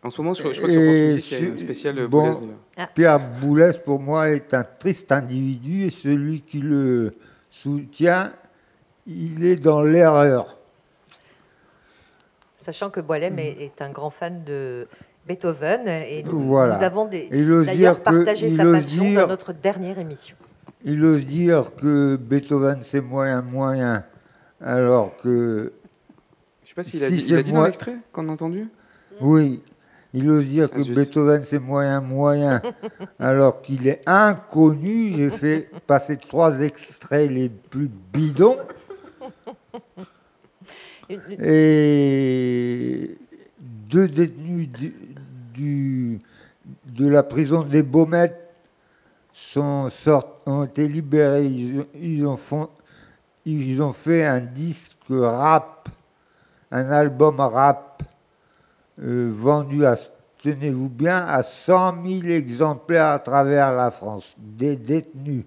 [0.03, 2.33] En ce moment, je, crois que sur France Musique, il y a une spéciale bon,
[2.33, 2.53] Boulez.
[2.77, 2.89] Ah.
[2.93, 7.15] Pierre Boulez, pour moi, est un triste individu et celui qui le
[7.51, 8.33] soutient,
[9.07, 10.57] il est dans l'erreur.
[12.57, 14.89] Sachant que Boilem est, un grand fan de
[15.27, 20.37] Beethoven et nous, avons d'ailleurs partagé sa passion dans notre dernière émission.
[20.85, 24.05] Il ose dire que Beethoven c'est moyen moyen,
[24.61, 25.73] alors que.
[26.65, 28.69] Je sais pas s'il a, dit, il a dit dans l'extrait qu'on a entendu.
[29.21, 29.63] Oui,
[30.15, 32.63] il ose dire que Beethoven c'est moyen moyen,
[33.19, 35.13] alors qu'il est inconnu.
[35.15, 38.57] J'ai fait passer trois extraits les plus bidons.
[41.41, 43.17] Et
[43.89, 44.69] deux détenus
[45.55, 46.21] du,
[46.87, 48.39] de la prison des Baumettes
[49.33, 49.89] sont
[50.47, 51.47] ont été libérés.
[51.95, 52.37] Ils, ont
[53.53, 55.89] ils ont fait un disque rap,
[56.71, 58.03] un album rap
[59.01, 59.97] euh, vendu à,
[60.43, 65.45] tenez-vous bien, à 100 000 exemplaires à travers la France, des détenus.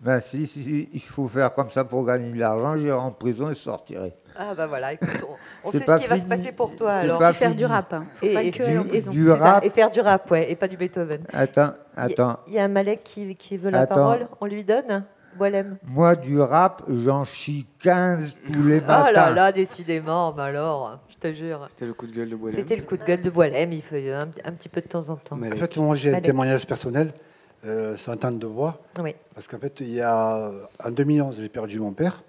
[0.00, 3.54] Ben, si, il faut faire comme ça pour gagner de l'argent, j'irai en prison et
[3.54, 4.12] sortirai.
[4.36, 5.08] Ah bah voilà, écoute,
[5.62, 7.20] on, sait ce qui va se passer pour toi alors.
[7.20, 8.04] Pas faire du rap, hein.
[8.20, 9.64] et, du, rap.
[9.64, 11.22] et faire du rap, ouais, et pas du Beethoven.
[11.32, 12.40] Attends, attends.
[12.48, 15.04] Il y, a un Malek qui, qui veut la parole, on lui donne
[15.36, 15.78] Boilem.
[15.86, 19.06] Moi, du rap, j'en chie 15 tous les matins.
[19.08, 20.98] Oh là là, décidément, bah alors
[21.32, 21.66] jure.
[21.68, 22.56] C'était le coup de gueule de Boilem.
[22.56, 25.16] C'était le coup de gueule de Boilem, il fait un, petit peu de temps en
[25.16, 25.38] temps.
[25.40, 27.12] En fait, moi, j'ai un témoignage personnel
[27.64, 28.82] euh, sur un temps de voix.
[29.00, 29.14] Oui.
[29.34, 30.50] Parce qu'en fait, il y a,
[30.84, 32.22] en 2011, j'ai perdu mon père.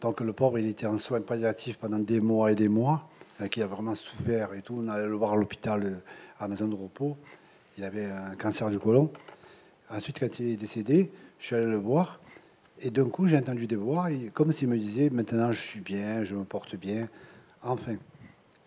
[0.00, 3.08] Donc le pauvre, il était en soins palliatifs pendant des mois et des mois,
[3.40, 4.76] euh, qui a vraiment souffert et tout.
[4.78, 5.96] On allait le voir à l'hôpital, euh,
[6.38, 7.16] à la maison de repos.
[7.76, 9.10] Il avait un cancer du côlon.
[9.90, 12.20] Ensuite, quand il est décédé, je suis allé le voir.
[12.80, 16.24] Et d'un coup, j'ai entendu des voix, comme s'il me disait Maintenant, je suis bien,
[16.24, 17.08] je me porte bien.
[17.62, 17.96] Enfin.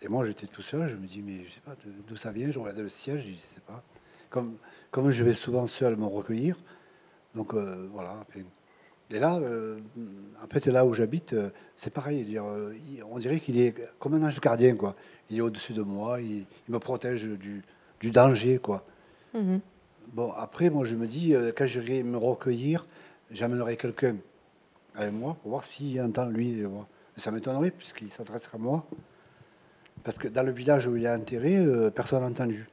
[0.04, 1.76] Et moi, j'étais tout seul, je me dis, mais je sais pas
[2.08, 2.50] d'où ça vient.
[2.50, 3.84] Je regardais le ciel, je dis, je sais pas.
[4.30, 4.56] Comme,
[4.90, 6.56] comme je vais souvent seul me recueillir.
[7.36, 8.16] Donc euh, voilà.
[9.10, 9.78] Et là, euh,
[10.42, 12.24] en fait, là où j'habite, euh, c'est pareil.
[12.24, 12.44] Dire,
[13.10, 14.96] on dirait qu'il est comme un ange gardien, quoi.
[15.30, 17.62] Il est au-dessus de moi, il, me protège du,
[18.00, 18.84] du danger, quoi.
[19.34, 19.60] Mhm.
[20.14, 22.86] Bon, après, moi, je me dis, quand je vais me recueillir,
[23.32, 24.16] j'amènerai quelqu'un
[24.94, 26.62] avec moi pour voir s'il entend lui.
[27.16, 28.86] Ça m'étonnerait, puisqu'il s'adressera à moi.
[30.04, 32.66] Parce que dans le village où il est enterré, euh, personne n'a entendu.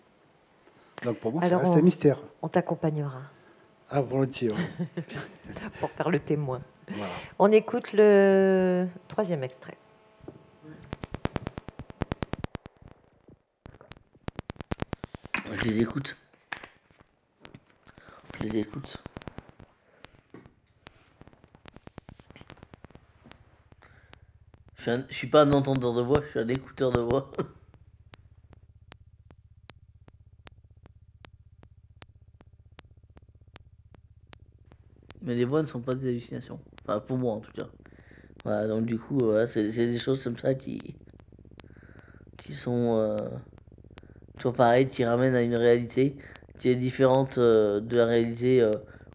[1.04, 2.20] Donc pour moi, c'est un mystère.
[2.42, 3.22] On t'accompagnera.
[3.90, 4.52] Ah, volontiers.
[5.80, 6.62] pour faire le témoin.
[7.38, 9.78] On écoute le troisième extrait.
[15.52, 16.16] Je les écoute.
[18.40, 19.02] Je les écoute.
[24.80, 27.30] Je suis, suis pas un entendeur de voix, je suis un écouteur de voix.
[35.22, 36.60] Mais les voix ne sont pas des hallucinations.
[36.84, 37.68] Enfin, pour moi en tout cas.
[38.46, 40.96] Voilà, donc du coup, c'est des choses comme ça qui,
[42.38, 43.18] qui sont euh,
[44.38, 46.16] toujours pareilles, qui ramènent à une réalité
[46.58, 48.72] qui est différente euh, de la réalité euh,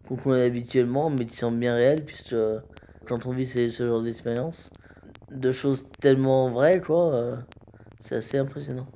[0.07, 2.35] qu'on connaît habituellement, mais qui semble bien réelle, puisque
[3.07, 4.69] quand on vit ce genre d'expérience,
[5.35, 7.13] de choses tellement vraies, quoi.
[7.13, 7.35] Euh,
[7.99, 8.87] c'est assez impressionnant.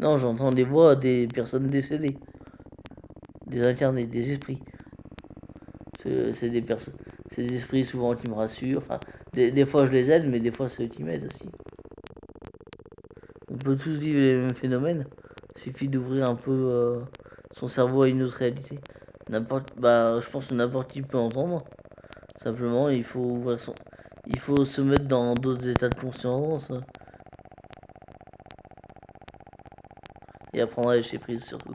[0.00, 2.16] Non, j'entends des voix des personnes décédées,
[3.46, 4.58] des incarnés, des esprits.
[6.02, 6.94] C'est des personnes,
[7.30, 8.78] c'est des esprits souvent qui me rassurent.
[8.78, 8.98] Enfin,
[9.34, 11.46] des, des, fois je les aide, mais des fois c'est eux qui m'aident aussi.
[13.50, 15.04] On peut tous vivre les mêmes phénomènes.
[15.56, 17.00] Il suffit d'ouvrir un peu euh,
[17.52, 18.78] son cerveau à une autre réalité.
[19.28, 21.64] N'importe, bah, je pense que n'importe qui peut entendre.
[22.42, 23.74] Simplement, il faut ouvrir son,
[24.26, 26.70] il faut se mettre dans d'autres états de conscience
[30.52, 31.74] et apprendre à lâcher prise surtout.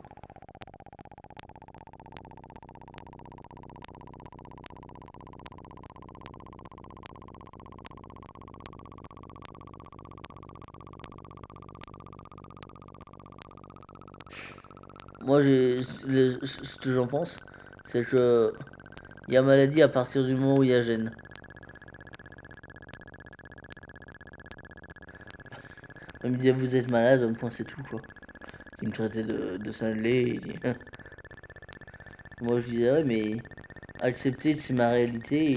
[16.45, 17.39] Ce que j'en pense,
[17.86, 18.53] c'est que
[19.27, 21.12] il y a maladie à partir du moment où il y a gêne.
[26.23, 28.01] Il me disait vous êtes malade, point c'est tout quoi.
[28.81, 30.39] Il me traitait de, de cinglé.
[32.41, 33.38] Moi je disais ouais mais
[34.01, 35.53] accepter que c'est ma réalité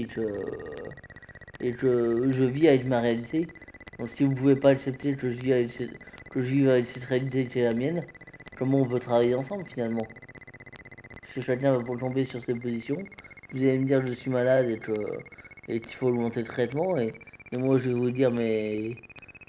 [1.59, 3.47] et que, je vis avec ma réalité
[3.99, 5.91] Donc si vous pouvez pas accepter que je vive
[6.31, 8.03] que je vive avec cette réalité qui est la mienne,
[8.57, 10.07] comment on peut travailler ensemble finalement?
[11.39, 12.97] Que chacun va tomber sur ses positions.
[13.53, 14.69] Vous allez me dire que je suis malade
[15.67, 16.97] et qu'il faut augmenter le traitement.
[16.97, 17.13] Et,
[17.57, 18.93] moi je vais vous dire mais,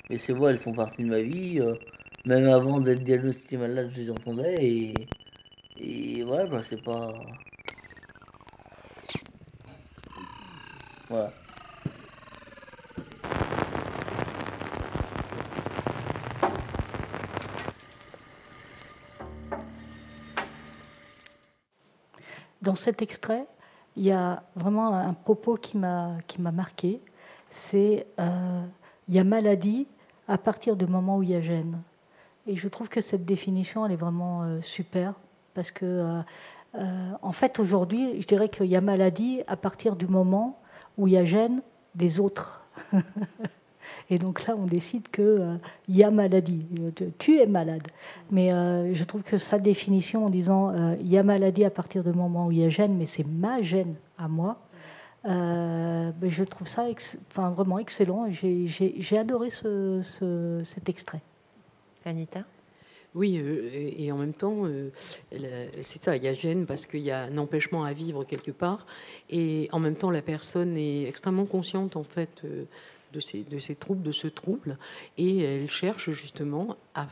[0.08, 1.60] mais ces voix elles font partie de ma vie.
[1.60, 1.74] Euh,
[2.26, 4.94] même avant d'être diagnostiqué malade je les entendais et,
[5.78, 7.12] et voilà bah, c'est pas...
[11.08, 11.32] Voilà.
[22.80, 23.46] Cet extrait,
[23.96, 27.00] il y a vraiment un propos qui m'a marqué.
[27.50, 28.64] C'est euh,
[29.08, 29.86] il y a maladie
[30.28, 31.82] à partir du moment où il y a gêne.
[32.46, 35.14] Et je trouve que cette définition, elle est vraiment euh, super
[35.54, 36.22] parce que,
[36.74, 40.60] euh, en fait, aujourd'hui, je dirais qu'il y a maladie à partir du moment
[40.96, 41.60] où il y a gêne
[41.94, 42.64] des autres.
[44.10, 45.56] Et donc là, on décide qu'il euh,
[45.88, 46.66] y a maladie.
[47.18, 47.86] Tu es malade.
[48.30, 52.02] Mais euh, je trouve que sa définition en disant il y a maladie à partir
[52.02, 54.58] du moment où il y a gêne, mais c'est ma gêne à moi,
[55.24, 56.86] ben, je trouve ça
[57.30, 58.26] enfin, vraiment excellent.
[58.30, 61.20] J'ai adoré ce, cet extrait.
[62.04, 62.44] Anita?
[63.14, 64.64] Oui, et en même temps,
[65.82, 68.52] c'est ça, il y a gêne parce qu'il y a un empêchement à vivre quelque
[68.52, 68.86] part,
[69.28, 72.42] et en même temps, la personne est extrêmement consciente en fait
[73.12, 74.78] de ces, de ces troubles, de ce trouble,
[75.18, 77.06] et elle cherche justement à,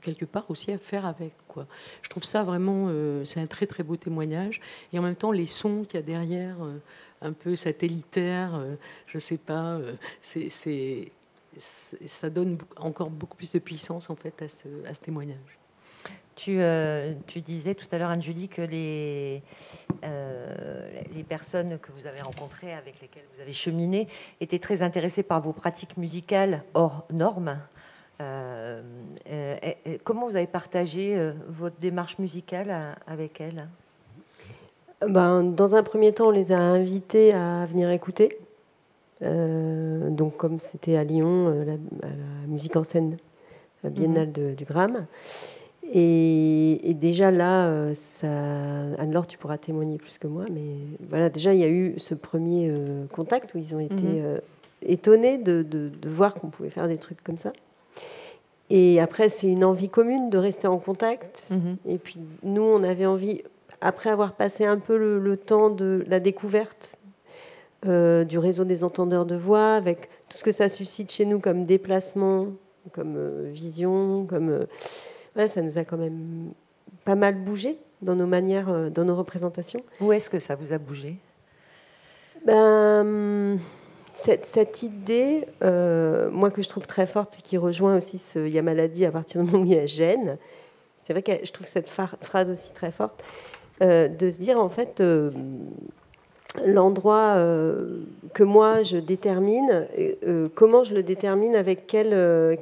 [0.00, 1.32] quelque part aussi à faire avec.
[1.48, 1.66] Quoi.
[2.02, 4.60] Je trouve ça vraiment, euh, c'est un très très beau témoignage,
[4.92, 6.78] et en même temps les sons qu'il y a derrière, euh,
[7.20, 8.74] un peu satellitaires, euh,
[9.06, 9.80] je sais pas,
[10.20, 11.12] c'est,
[11.56, 15.61] ça donne encore beaucoup plus de puissance en fait à ce, à ce témoignage.
[16.34, 16.60] Tu,
[17.26, 19.42] tu, disais tout à l'heure, Anne-Julie, que les,
[20.04, 24.08] euh, les personnes que vous avez rencontrées, avec lesquelles vous avez cheminé,
[24.40, 27.58] étaient très intéressées par vos pratiques musicales hors normes.
[28.20, 28.82] Euh,
[29.30, 29.54] euh,
[30.02, 33.68] comment vous avez partagé votre démarche musicale avec elles?
[35.06, 38.38] Ben, Dans un premier temps, on les a invités à venir écouter.
[39.20, 42.14] donc, comme c'était à Lyon, la, la,
[42.48, 43.18] musique en scène
[43.84, 44.54] biennale mhm.
[44.56, 45.06] du Gramme.
[45.94, 48.28] Et, déjà là, euh, ça,
[48.98, 50.76] Anne-Laure, tu pourras témoigner plus que moi, mais
[51.08, 54.22] voilà, déjà il y a eu ce premier euh, contact où ils ont été mhm.
[54.24, 54.38] euh,
[54.82, 57.52] étonnés de, de, voir qu'on pouvait faire des trucs comme ça.
[58.70, 61.50] Et après, c'est une envie commune de rester en contact.
[61.50, 61.76] Mhm.
[61.86, 63.42] Et puis nous, on avait envie,
[63.82, 66.96] après avoir passé un peu le, le temps de la découverte
[67.84, 71.64] du réseau des entendeurs de voix, avec tout ce que ça suscite chez nous comme
[71.64, 72.46] déplacement,
[72.92, 74.66] comme vision, comme
[75.46, 76.52] ça nous a quand même
[77.04, 79.82] pas mal bougé dans nos manières, euh, dans nos représentations.
[80.00, 81.16] Où est-ce que ça vous a bougé?
[82.44, 83.58] Ben,
[84.14, 88.52] cette, cette idée, euh, moi que je trouve très forte, qui rejoint aussi ce «il
[88.52, 90.38] y a maladie à partir du moment où il y a gêne»,
[91.02, 93.24] c'est vrai que je trouve cette phrase aussi très forte,
[93.80, 95.02] euh, de se dire en fait
[96.66, 97.36] l'endroit
[98.34, 99.86] que moi je détermine,
[100.54, 102.58] comment je le détermine, avec quelles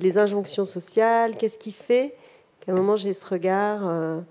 [0.00, 2.14] les injonctions sociales, qu'est-ce qui fait
[2.60, 4.22] qu'à un moment j'ai ce regard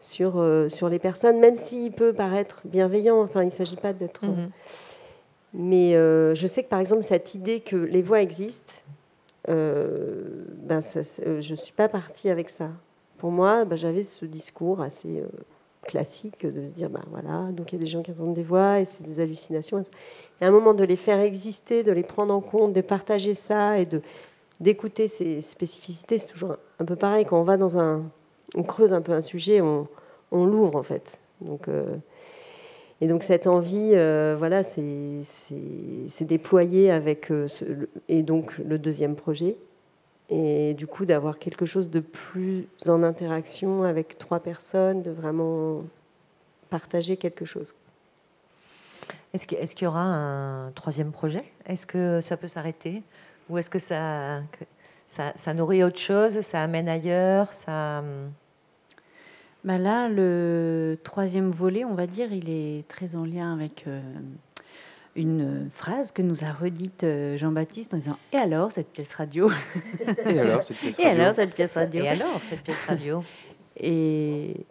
[0.00, 4.24] sur, sur les personnes, même s'il peut paraître bienveillant, enfin il ne s'agit pas d'être...
[4.24, 4.50] Mhm.
[5.54, 8.84] Mais je sais que par exemple cette idée que les voix existent,
[9.48, 12.70] ben je ne suis pas partie avec ça.
[13.18, 15.22] Pour moi, ben, j'avais ce discours assez
[15.84, 18.42] classique de se dire, ben voilà, donc il y a des gens qui entendent des
[18.42, 19.84] voix et c'est des hallucinations.
[20.40, 23.34] Et à un moment de les faire exister, de les prendre en compte, de partager
[23.34, 24.02] ça et de
[24.60, 27.24] d'écouter ces spécificités, c'est toujours un peu pareil.
[27.24, 28.04] Quand on va dans un,
[28.54, 29.88] on creuse un peu un sujet, on,
[30.30, 31.18] on l'ouvre en fait.
[31.40, 31.96] Donc euh,
[33.00, 37.46] et donc cette envie, euh, voilà, c'est déployé avec euh,
[38.08, 39.56] et donc le deuxième projet
[40.30, 45.82] et du coup d'avoir quelque chose de plus en interaction avec trois personnes, de vraiment
[46.70, 47.74] partager quelque chose.
[49.32, 51.44] Est-ce qu'il y aura un troisième projet?
[51.66, 53.02] Est-ce que ça peut s'arrêter?
[53.50, 54.42] Ou est-ce que ça,
[55.06, 58.02] ça, ça, nourrit autre chose Ça amène ailleurs ça...
[59.64, 64.02] Bah là, le troisième volet, on va dire, il est très en lien avec euh,
[65.16, 69.50] une phrase que nous a redite euh, Jean-Baptiste en disant Et alors cette pièce radio?
[70.26, 72.04] Et alors cette pièce radio Et alors cette pièce radio?
[72.04, 73.24] Et alors cette pièce radio?
[73.76, 74.66] Et,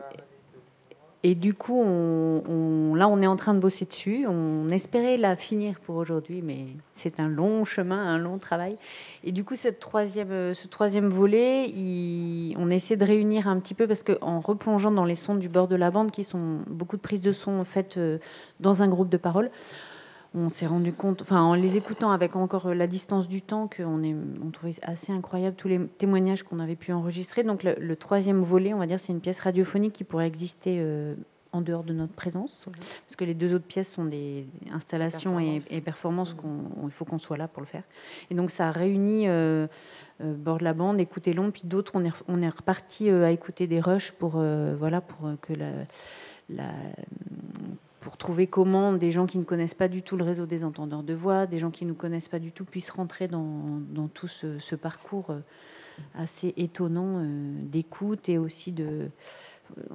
[1.26, 4.26] et du coup, on, là, on est en train de bosser dessus.
[4.28, 8.78] On espérait la finir pour aujourd'hui, mais c'est un long chemin, un long travail.
[9.24, 11.72] Et du coup, cette troisième, ce troisième volet,
[12.58, 15.70] on essaie de réunir un petit peu parce qu'en replongeant dans les sons du bord
[15.70, 18.20] de la bande, qui sont beaucoup de prises de son faites euh,
[18.60, 19.50] dans un groupe de paroles,
[20.36, 24.04] on s'est rendu compte, enfin en les écoutant avec encore la distance du temps, qu'on
[24.04, 27.44] est, on trouvait assez incroyable tous les témoignages qu'on avait pu enregistrer.
[27.44, 31.14] Donc le, troisième volet, on va dire, c'est une pièce radiophonique qui pourrait exister euh,
[31.52, 32.66] en dehors de notre présence,
[33.06, 37.38] parce que les deux autres pièces sont des installations et, performances qu'il faut qu'on soit
[37.38, 37.84] là pour le faire.
[38.32, 39.68] Et donc ça a réuni euh,
[40.22, 43.30] euh, bord de la bande, écouter long, puis d'autres on est, on est reparti à
[43.30, 45.70] écouter des rushs pour voilà pour que la,
[46.50, 46.72] la
[48.04, 51.04] pour trouver comment des gens qui ne connaissent pas du tout le réseau des entendeurs
[51.04, 54.10] de voix, des gens qui ne nous connaissent pas du tout, puissent rentrer dans, dans
[54.10, 55.40] tout ce, parcours euh,
[56.14, 59.10] assez étonnant euh, d'écoute et aussi de...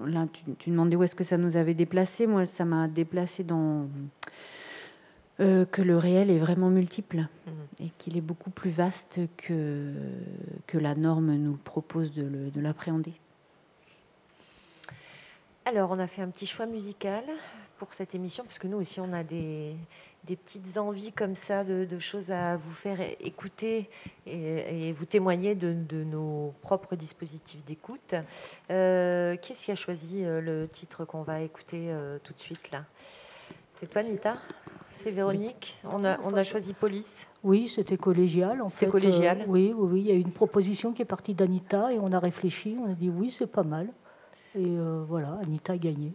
[0.06, 0.26] Là,
[0.58, 2.26] tu, demandais où est-ce que ça nous avait déplacé.
[2.26, 3.88] Moi, ça m'a déplacé dans...
[5.40, 7.84] Euh, que le réel est vraiment multiple mmh.
[7.84, 9.92] et qu'il est beaucoup plus vaste que,
[10.66, 13.12] que la norme nous propose de l'appréhender.
[15.66, 17.22] Alors, on a fait un petit choix musical
[17.78, 19.76] pour cette émission, parce que nous aussi, on a des,
[20.24, 23.88] des petites envies comme ça de, choses à vous faire écouter
[24.26, 28.14] et, vous témoigner de, nos propres dispositifs d'écoute.
[28.70, 32.40] Euh, qui est-ce qui a choisi euh, le titre qu'on va écouter euh, tout de
[32.40, 32.84] suite là?
[33.74, 34.38] C'est toi, Nita?
[34.90, 35.78] C'est Véronique?
[35.84, 37.28] On, a, on a choisi Police.
[37.44, 38.60] Oui, c'était collégial.
[38.68, 39.44] C'était collégial.
[39.46, 40.00] oui, oui, oui.
[40.00, 42.76] Il y a eu une proposition qui est partie d'Anita et on a réfléchi.
[42.84, 43.88] On a dit oui, c'est pas mal.
[44.56, 44.76] Et
[45.06, 46.14] voilà, Anita a gagné.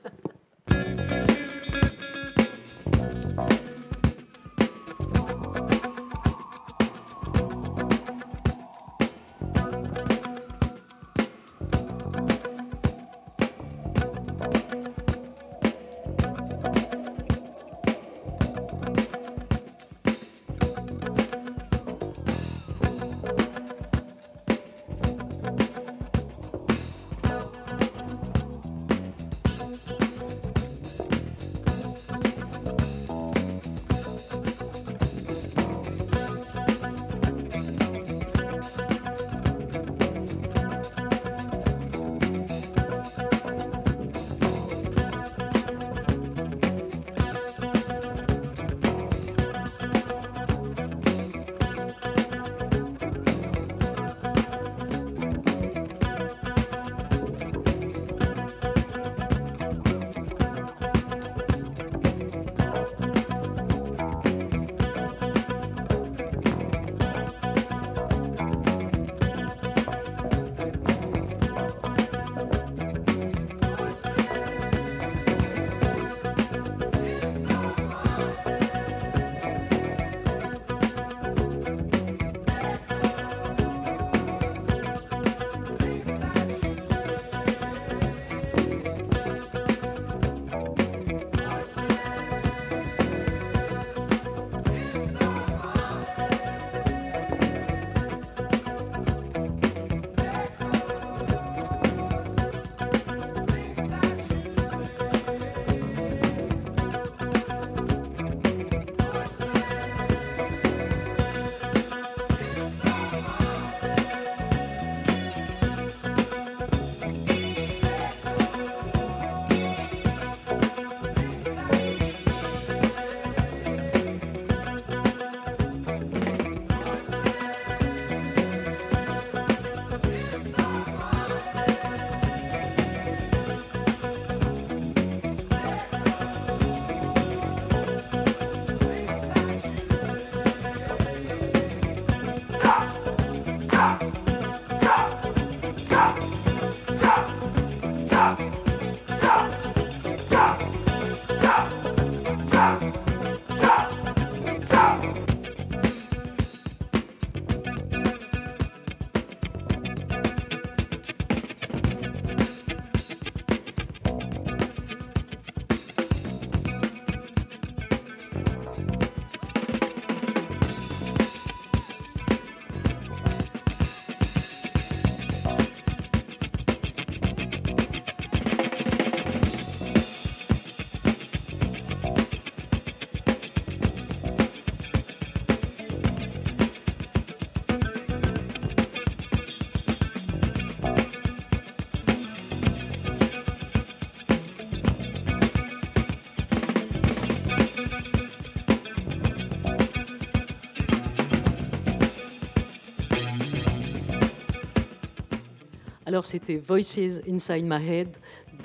[206.11, 208.09] Alors c'était Voices Inside My Head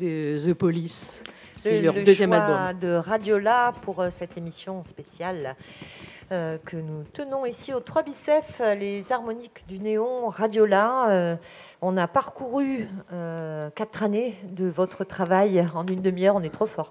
[0.01, 1.23] de The Police.
[1.55, 2.81] C'est le, leur le deuxième choix album.
[2.81, 5.55] de Radiola pour euh, cette émission spéciale
[6.33, 11.09] euh, que nous tenons ici au 3 Bicef, euh, les harmoniques du néon Radiola.
[11.11, 11.37] Euh,
[11.83, 12.89] on a parcouru
[13.77, 16.91] quatre années de votre travail en une demi-heure, on est trop fort.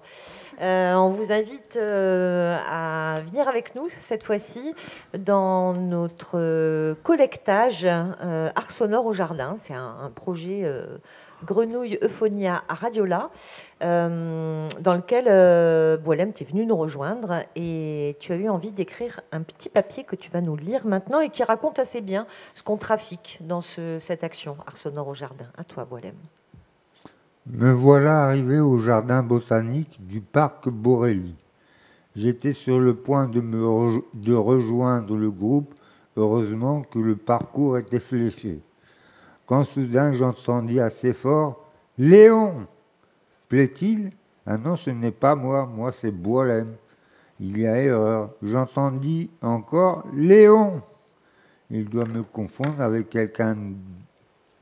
[0.60, 4.74] On vous invite à venir avec nous cette fois-ci
[5.18, 9.56] dans notre collectage Art sonore au jardin.
[9.58, 10.64] C'est un, projet
[11.44, 13.30] Grenouille Euphonia à Radiola,
[13.82, 18.72] euh, dans lequel euh, Boilem, tu es venu nous rejoindre et tu as eu envie
[18.72, 22.26] d'écrire un petit papier que tu vas nous lire maintenant et qui raconte assez bien
[22.54, 25.46] ce qu'on trafique dans ce- cette action Art sonore au jardin.
[25.58, 26.14] À toi, Boilem.
[27.46, 31.34] Me voilà arrivé au jardin botanique du parc Borelli.
[32.16, 33.40] J'étais sur le point de,
[34.14, 35.74] de rejoindre le groupe,
[36.16, 38.60] heureusement que le parcours était fléché.
[39.46, 41.64] Quand soudain j'entendis assez fort
[41.98, 42.66] Léon
[43.48, 44.10] Plaît-il?
[44.44, 46.74] Ah non, ce n'est pas moi, moi c'est Boilem.
[47.38, 48.30] Il y a erreur.
[48.42, 50.82] J'entendis encore Léon
[51.70, 53.56] Il doit me confondre avec quelqu'un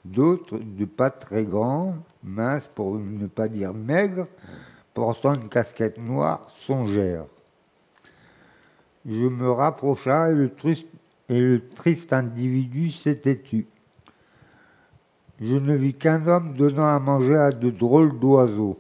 [0.05, 4.26] d'autres, de pas très grand, mince pour ne pas dire maigre,
[4.93, 7.24] portant une casquette noire, songère.
[9.07, 10.89] Je me rapprocha et le triste,
[11.28, 13.66] et le triste individu s'était tu.
[15.45, 18.79] Je ne vis qu'un homme donnant à manger à de drôles d'oiseaux.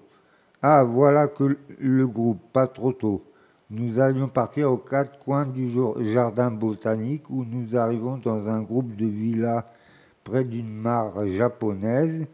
[0.62, 3.22] Ah, voilà que le groupe, pas trop tôt.
[3.68, 8.96] Nous allions partir aux quatre coins du jardin botanique où nous arrivons dans un groupe
[8.96, 9.64] de villas
[10.22, 12.24] près d'une mare japonaise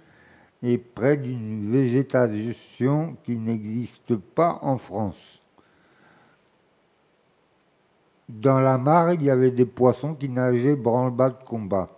[0.63, 5.41] et près d'une végétation qui n'existe pas en France.
[8.29, 11.89] Dans la mare, il y avait des poissons qui nageaient branle-bas de combat.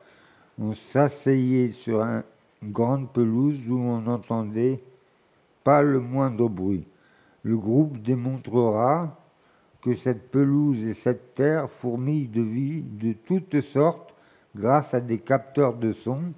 [0.60, 2.24] On s'asseyait sur un-
[2.62, 4.80] une grande pelouse où on n'entendait
[5.64, 6.86] pas le moindre bruit.
[7.42, 9.18] Le groupe démontrera
[9.80, 14.14] que cette pelouse et cette terre fourmillent de vie de toutes sortes
[14.54, 16.32] grâce à des capteurs de son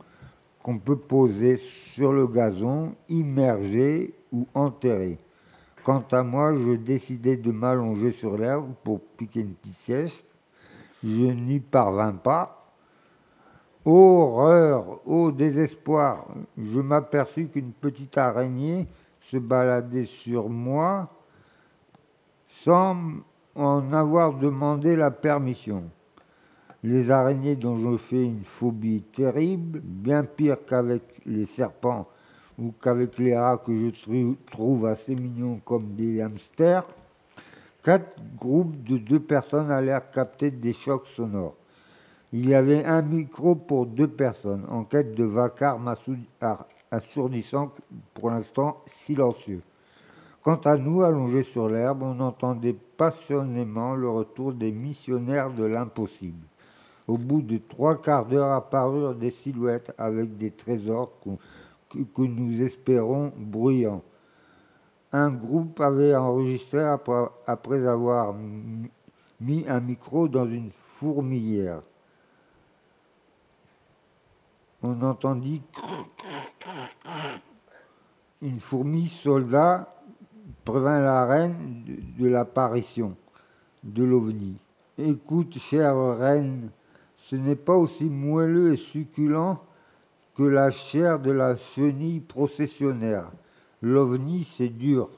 [0.62, 1.56] qu'on peut poser
[1.92, 5.18] sur le gazon, immerger ou enterrer.
[5.82, 10.24] Quant à moi, je décidai de m'allonger sur l'herbe pour piquer une petite sieste.
[11.02, 12.63] Je n'y parvins pas.
[13.86, 16.26] Horreur, ô désespoir
[16.56, 18.86] Je m'aperçus qu'une petite araignée
[19.20, 21.10] se baladait sur moi
[22.48, 22.96] sans
[23.54, 25.84] en avoir demandé la permission.
[26.82, 32.08] Les araignées dont je fais une phobie terrible, bien pire qu'avec les serpents
[32.58, 36.86] ou qu'avec les rats que je trouve assez mignons comme des hamsters,
[37.82, 41.56] quatre groupes de deux personnes allèrent capter des chocs sonores.
[42.36, 47.70] Il y avait un micro pour deux personnes, en quête de vacarme assou- ar- assourdissant,
[48.12, 49.62] pour l'instant silencieux.
[50.42, 56.44] Quant à nous, allongés sur l'herbe, on entendait passionnément le retour des missionnaires de l'impossible.
[57.06, 61.12] Au bout de trois quarts d'heure apparurent des silhouettes avec des trésors
[61.88, 64.02] que, nous espérons bruyants.
[65.12, 66.82] Un groupe avait enregistré
[67.46, 68.34] après, avoir
[69.40, 71.82] mis un micro dans une fourmilière.
[74.86, 75.62] On entendit
[78.42, 79.96] une fourmi soldat
[80.62, 83.16] prévint la reine de, l'apparition
[83.82, 84.58] de l'ovni.
[84.98, 86.68] Écoute, chère reine,
[87.16, 89.56] ce n'est pas aussi moelleux et succulent
[90.36, 93.30] que la chair de la chenille processionnaire.
[93.80, 95.08] L'ovni, c'est dur.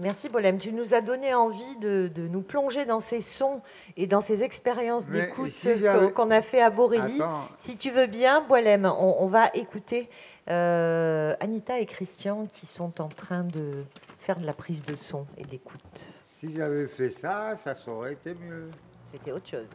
[0.00, 3.60] Merci Bolem, tu nous as donné envie de, de nous plonger dans ces sons
[3.98, 5.68] et dans ces expériences d'écoute si
[6.14, 7.20] qu'on a fait à Borély.
[7.20, 7.48] Attends.
[7.58, 10.08] Si tu veux bien, Bolem, on, on va écouter
[10.48, 13.84] euh, Anita et Christian qui sont en train de
[14.18, 16.00] faire de la prise de son et d'écoute.
[16.38, 18.70] Si j'avais fait ça, ça aurait été mieux.
[19.12, 19.68] C'était autre chose.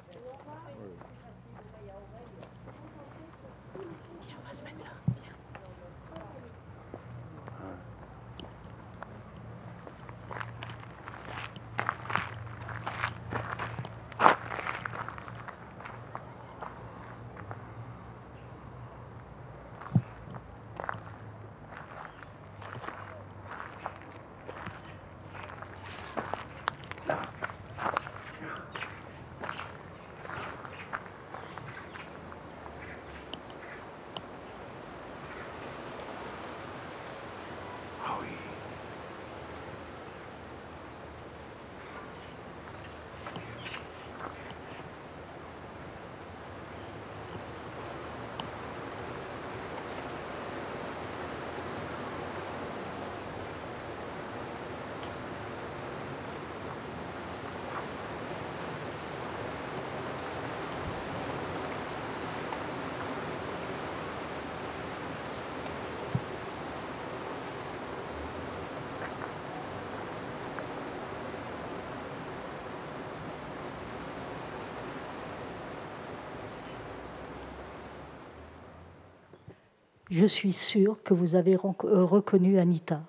[80.16, 83.02] Je suis sûre que vous avez euh, reconnu Anita.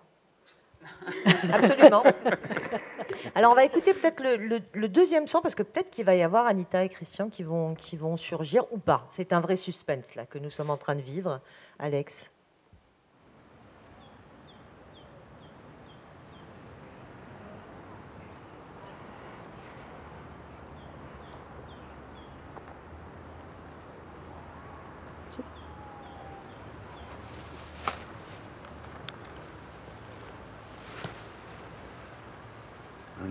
[1.52, 2.02] Absolument.
[3.36, 6.46] Alors on va écouter peut-être le, deuxième son parce que peut-être qu'il va y avoir
[6.46, 9.06] Anita et Christian qui vont, qui vont surgir ou pas.
[9.08, 11.40] C'est un vrai suspense là que nous sommes en train de vivre.
[11.78, 12.30] Alex.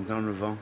[0.08, 0.58] Dans le vent.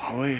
[0.00, 0.36] Ah oui.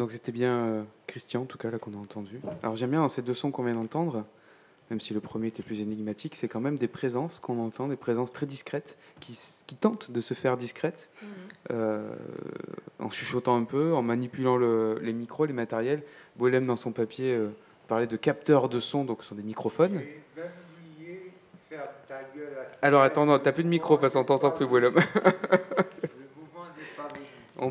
[0.00, 2.40] Donc c'était bien euh, Christian, en tout cas, là qu'on a entendu.
[2.62, 4.24] Alors j'aime bien dans ces deux sons qu'on vient d'entendre,
[4.88, 7.96] même si le premier était plus énigmatique, c'est quand même des présences qu'on entend, des
[7.96, 9.36] présences très discrètes, qui,
[9.78, 11.28] tentent de se faire discrètes, mhm.
[11.72, 12.14] euh,
[12.98, 16.02] en chuchotant un peu, en manipulant les micros, les matériels.
[16.36, 17.50] Boélem, dans son papier, euh,
[17.86, 20.00] parlait de capteurs de son, donc ce sont des microphones.
[22.80, 24.94] Alors attends, t'as plus de micro, parce qu'on t'entend plus, Boélem.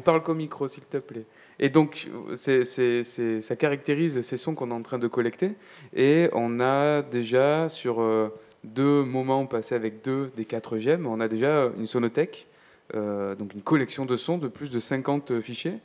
[0.10, 1.28] Parle qu'au micro, s'il te plaît.
[1.60, 5.52] Et donc, ça caractérise ces sons qu'on est en train de collecter.
[5.96, 8.30] Et on a déjà, sur euh,
[8.64, 12.48] deux moments passés avec deux des quatre gemmes, on a déjà une sonothèque,
[12.96, 15.78] euh, donc une collection de sons de plus de 50 fichiers.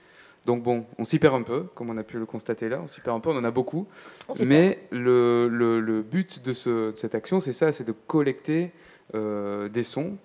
[0.47, 2.89] Donc bon, on s'y perd un peu, comme on a pu le constater là, on
[2.89, 3.87] s'y perd un peu, on en a beaucoup.
[4.43, 6.55] Mais le, but de,
[6.95, 8.70] cette action, c'est ça, c'est de collecter
[9.14, 10.16] euh, des sons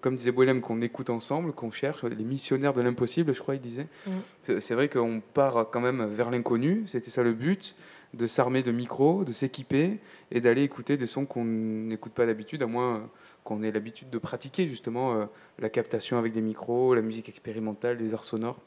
[0.00, 3.60] comme disait Boilem, qu'on écoute ensemble, qu'on cherche, les missionnaires de l'impossible, je crois, il
[3.60, 3.86] disait.
[4.06, 4.60] Mm.
[4.60, 7.76] C'est vrai qu'on part quand même vers l'inconnu, c'était ça le but,
[8.14, 9.98] de s'armer de micros, de s'équiper
[10.30, 13.08] et d'aller écouter des sons qu'on n'écoute pas d'habitude, à moins
[13.42, 15.26] qu'on ait l'habitude de pratiquer justement euh,
[15.58, 18.58] la captation avec des micros, la musique expérimentale, des arts sonores,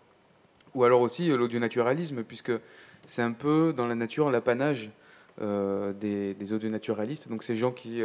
[0.75, 2.51] ou alors aussi euh, l'audionaturalisme, puisque
[3.05, 4.91] c'est un peu dans la nature l'apanage
[5.39, 8.01] des, des audionaturalistes, donc ces gens qui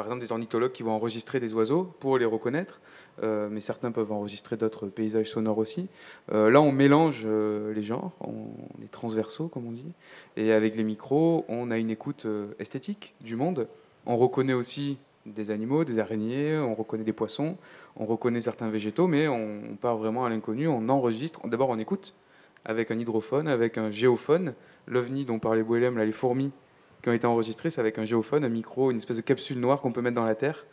[0.00, 2.80] par exemple des ornithologues qui vont enregistrer des oiseaux pour les reconnaître,
[3.22, 5.88] euh, mais certains peuvent enregistrer d'autres paysages sonores aussi.
[6.32, 8.46] Euh, là, on mélange euh, les genres, on
[8.82, 9.92] est transversaux, comme on dit,
[10.38, 12.26] et avec les micros, on a une écoute
[12.58, 13.68] esthétique du monde.
[14.06, 14.96] On reconnaît aussi
[15.26, 17.58] des animaux, des araignées, on reconnaît des poissons,
[17.94, 21.46] on reconnaît certains végétaux, mais on, part vraiment à l'inconnu, on enregistre.
[21.46, 22.14] D'abord, on écoute
[22.64, 24.54] avec un hydrophone, avec un géophone,
[24.86, 26.52] l'ovni dont parlait Boélem, là, les fourmis
[27.02, 29.80] qui ont été enregistrés, c'est avec un géophone, un micro, une espèce de capsule noire
[29.80, 30.66] qu'on peut mettre dans la terre,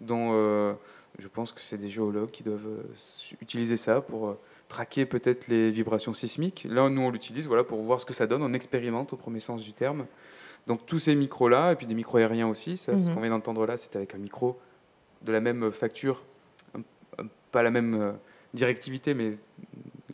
[0.00, 0.74] dont euh,
[1.18, 5.48] je pense que c'est des géologues qui doivent euh, utiliser ça pour euh, traquer peut-être
[5.48, 6.66] les vibrations sismiques.
[6.68, 9.40] Là, nous, on l'utilise voilà, pour voir ce que ça donne, on expérimente au premier
[9.40, 10.06] sens du terme.
[10.66, 13.14] Donc tous ces micros-là, et puis des micros aériens aussi, ça, ce mhm.
[13.14, 14.58] qu'on vient d'entendre là, c'est avec un micro
[15.22, 16.22] de la même facture,
[17.50, 18.14] pas la même
[18.54, 19.32] directivité, mais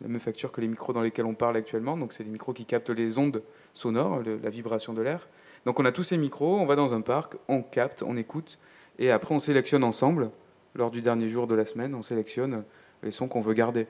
[0.00, 1.96] la même facture que les micros dans lesquels on parle actuellement.
[1.96, 3.42] Donc c'est des micros qui captent les ondes
[3.72, 5.28] sonores, la vibration de l'air.
[5.64, 8.58] Donc on a tous ces micros, on va dans un parc, on capte, on écoute,
[8.98, 10.30] et après on sélectionne ensemble,
[10.74, 12.64] lors du dernier jour de la semaine, on sélectionne
[13.02, 13.86] les sons qu'on veut garder.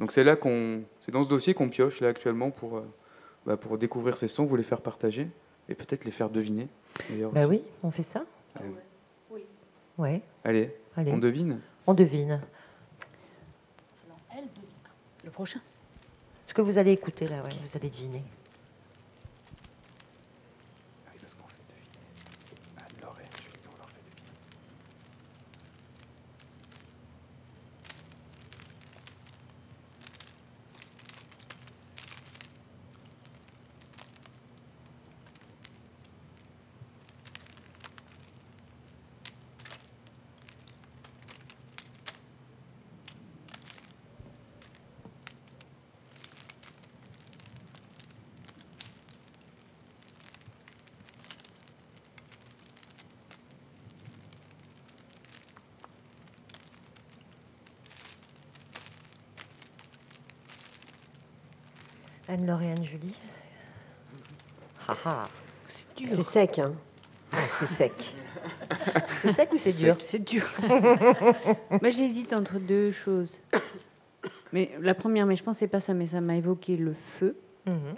[0.00, 2.86] Donc c'est là qu'on, c'est dans ce dossier qu'on pioche là actuellement pour, euh,
[3.46, 5.28] bah, pour découvrir ces sons, vous les faire partager
[5.68, 6.68] et peut-être les faire deviner.
[7.32, 8.24] Bah oui, on fait ça.
[9.30, 9.42] Oui.
[9.98, 10.22] Ouais.
[10.44, 11.60] Allez, on devine.
[11.86, 12.40] On devine.
[15.24, 15.60] Le prochain.
[16.44, 18.22] Ce que vous allez écouter là, vous allez deviner.
[62.32, 63.14] Anne-Laure et Anne-Julie.
[64.88, 65.24] Ah, ah.
[65.96, 66.72] C'est sec, hein
[67.30, 67.92] Ah, c'est sec.
[69.18, 69.96] c'est sec ou c'est dur?
[70.00, 70.48] C'est dur.
[71.82, 73.38] Moi, j'hésite entre deux choses.
[74.52, 77.36] Mais la première, mais je pensais pas ça, mais ça m'a évoqué le feu.
[77.66, 77.94] Mhm.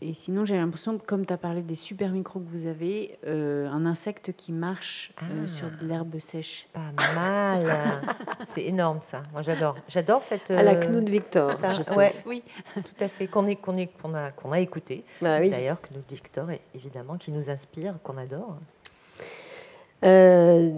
[0.00, 3.68] Et sinon, j'ai l'impression, comme tu as parlé des super micros que vous avez, euh,
[3.70, 6.66] un insecte qui marche euh, sur de l'herbe sèche.
[6.72, 8.02] Pas mal.
[8.46, 9.22] c'est énorme ça.
[9.32, 9.76] Moi j'adore.
[9.88, 10.50] J'adore cette.
[10.50, 11.96] À la euh, Knut Victor, ça, justement.
[11.98, 12.42] ouais, Oui.
[12.74, 13.26] tout à fait.
[13.26, 13.74] Qu'on est, qu'on
[14.14, 15.04] a, qu'on a écouté.
[15.22, 15.50] Bah oui.
[15.50, 18.56] D'ailleurs, Knut Victor, est- évidemment, qui nous inspire, qu'on adore.
[20.04, 20.70] Euh,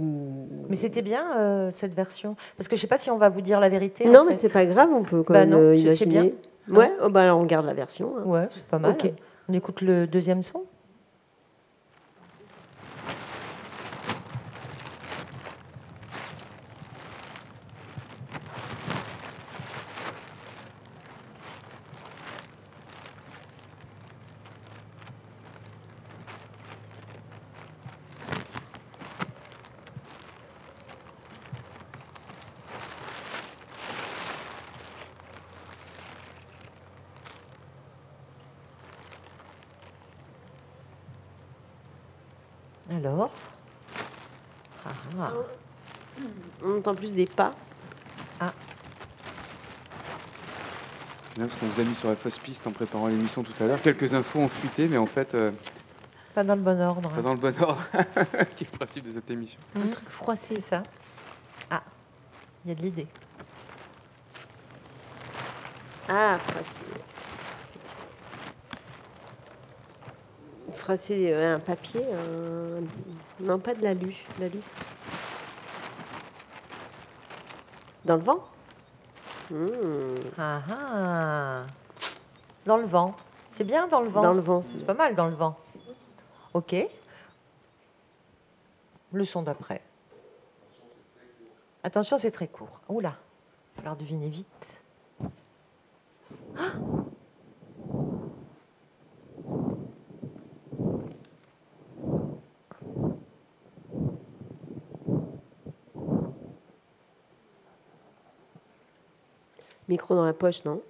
[0.68, 2.36] Mais c'était bien euh, cette version.
[2.56, 4.04] Parce que je sais pas si on va vous dire la vérité.
[4.06, 4.46] Non, en mais fait.
[4.48, 6.10] c'est pas grave, on peut quand Bah même non, imaginer.
[6.10, 6.30] bien.
[6.76, 8.14] Ouais, oh, bah alors on garde la version.
[8.18, 8.22] hein.
[8.24, 8.96] Ouais, c'est pas mal.
[9.48, 10.64] On écoute le deuxième son.
[42.90, 43.30] Alors
[44.84, 45.32] Ah, ah.
[46.64, 47.52] On entend plus des pas.
[48.40, 48.52] Ah.
[51.28, 53.52] C'est bien parce qu'on vous a mis sur la fausse piste en préparant l'émission tout
[53.60, 53.80] à l'heure.
[53.82, 55.50] Quelques infos ont fuité, mais en fait, euh,
[56.34, 57.10] Pas dans le bon ordre.
[57.10, 57.84] pas dans le bon ordre,
[58.56, 59.58] qui est le principe de cette émission.
[59.76, 60.82] Un truc froissé, ça.
[61.70, 61.82] Ah,
[62.64, 63.06] il y a de l'idée.
[66.08, 66.85] Ah, froissé.
[70.88, 72.00] Euh, un papier.
[72.12, 74.14] un- Non, pas de l'alu.
[74.38, 74.60] L'alu,
[78.04, 78.38] Dans le vent?
[79.50, 79.66] Mmh.
[80.38, 81.62] Ah ah
[82.64, 83.16] Dans le vent.
[83.50, 84.22] C'est bien dans le vent.
[84.22, 85.56] Dans le vent, c'est pas mal dans le vent.
[86.54, 86.76] Ok.
[89.12, 89.82] Le son d'après.
[91.82, 92.80] Attention, c'est très court.
[92.88, 94.82] Oula, il va falloir deviner vite.
[96.58, 96.72] Ah
[109.88, 110.82] Micro dans la poche, non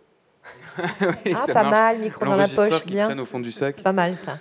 [0.79, 1.71] Oui, Ah, pas marche.
[1.71, 3.19] mal, micro dans la poche, qui bien.
[3.19, 3.75] au fond du sac.
[3.77, 4.39] C'est pas mal ça.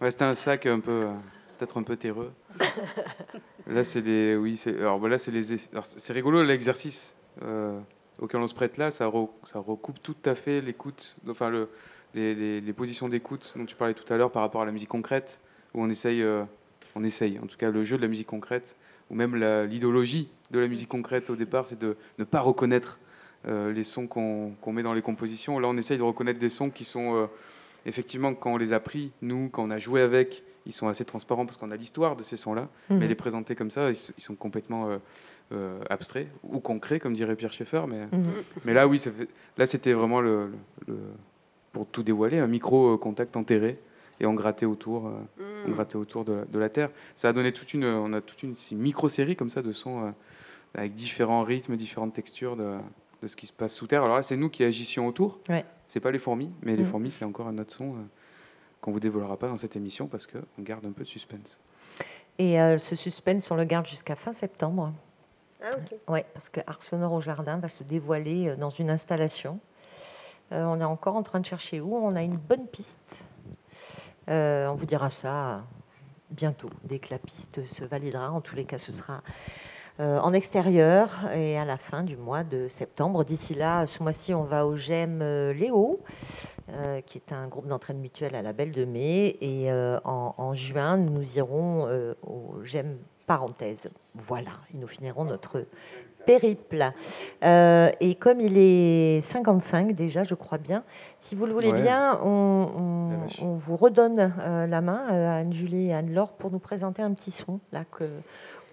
[0.00, 1.12] Ouais, c'était un sac un peu, euh,
[1.58, 2.32] peut-être un peu terreux.
[3.66, 7.78] Là, c'est des, oui, c'est, alors voilà, c'est les, alors, c'est rigolo l'exercice euh,
[8.18, 11.68] auquel on se prête là, ça, re- ça recoupe tout à fait l'écoute, enfin le,
[12.14, 14.72] les, les- les positions d'écoute dont tu parlais tout à l'heure par rapport à la
[14.72, 15.40] musique concrète,
[15.72, 16.42] où on essaye, euh,
[16.94, 18.76] on essaye, en tout cas le jeu de la musique concrète,
[19.10, 22.98] ou même la- l'idéologie de la musique concrète au départ, c'est de ne pas reconnaître
[23.46, 25.58] les sons qu'on qu'on met dans les compositions.
[25.58, 27.26] Là, on essaye de reconnaître des sons qui sont euh,
[27.86, 31.04] effectivement, quand on les a pris, nous, quand on a joué avec, ils sont assez
[31.04, 32.68] transparents parce qu'on a l'histoire de ces sons-là.
[32.90, 32.98] Mhm.
[32.98, 34.96] Mais les présenter comme ça, ils, sont complètement euh,
[35.52, 37.82] euh, abstraits ou concrets, comme dirait Pierre Schaeffer.
[37.86, 38.24] Mais, Mhm.
[38.64, 39.28] mais là, oui, ça fait-
[39.58, 40.50] là, c'était vraiment le,
[41.72, 43.78] pour tout dévoiler, un micro euh, contact enterré
[44.20, 46.90] et on grattait autour, euh, on grattait autour de la, de la terre.
[47.16, 50.06] Ça a donné toute une, on a toute une micro série comme ça de sons
[50.06, 50.10] euh,
[50.74, 52.76] avec différents rythmes, différentes textures de,
[53.24, 54.04] de ce qui se passe sous terre.
[54.04, 55.40] Alors là, c'est nous qui agissions autour.
[55.48, 55.64] Ouais.
[55.88, 56.90] C'est pas les fourmis, mais les Mhm.
[56.90, 58.02] fourmis, c'est encore un autre son euh,
[58.80, 61.58] qu'on vous dévoilera pas dans cette émission parce qu'on garde un peu de suspense.
[62.38, 64.92] Et euh, ce suspense, on le garde jusqu'à fin septembre.
[65.62, 65.98] Ah, ok.
[66.08, 69.58] Ouais, parce que Arc Sonore au Jardin va se dévoiler euh, dans une installation.
[70.52, 71.96] Euh, on est encore en train de chercher où.
[71.96, 73.24] On a une bonne piste.
[74.28, 75.64] Euh, on vous dira ça
[76.30, 78.30] bientôt, dès que la piste se validera.
[78.30, 79.22] En tous les cas, ce sera
[80.00, 83.24] en extérieur et à la fin du mois de septembre.
[83.24, 86.00] D'ici là, ce mois-ci, on va au GEM euh, Léo,
[86.70, 89.36] euh, qui est un groupe d'entraide mutuelle à la Belle de Mai.
[89.40, 93.88] Et euh, en, en juin, nous irons euh, au GEM Parenthèse.
[94.14, 95.64] Voilà, et nous finirons notre
[96.26, 96.92] périple.
[97.44, 100.82] Euh, et comme il est 55 déjà, je crois bien,
[101.18, 101.82] si vous le voulez Ouais.
[101.82, 107.02] bien, on, vous redonne euh, la main euh, à Anne-Julie et Anne-Laure pour nous présenter
[107.02, 108.04] un petit son là que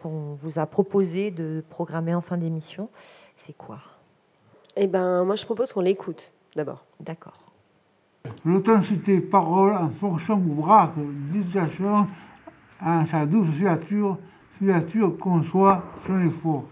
[0.01, 2.89] qu'on vous a proposé de programmer en fin d'émission.
[3.35, 3.79] C'est quoi?
[4.75, 6.85] Eh ben, moi, je propose qu'on l'écoute d'abord.
[6.99, 7.37] D'accord.
[8.45, 12.07] L'intensité parole en fonction vrac d'utilisation
[12.83, 14.17] en sa douce filature,
[14.57, 16.63] filature conçoit son effort.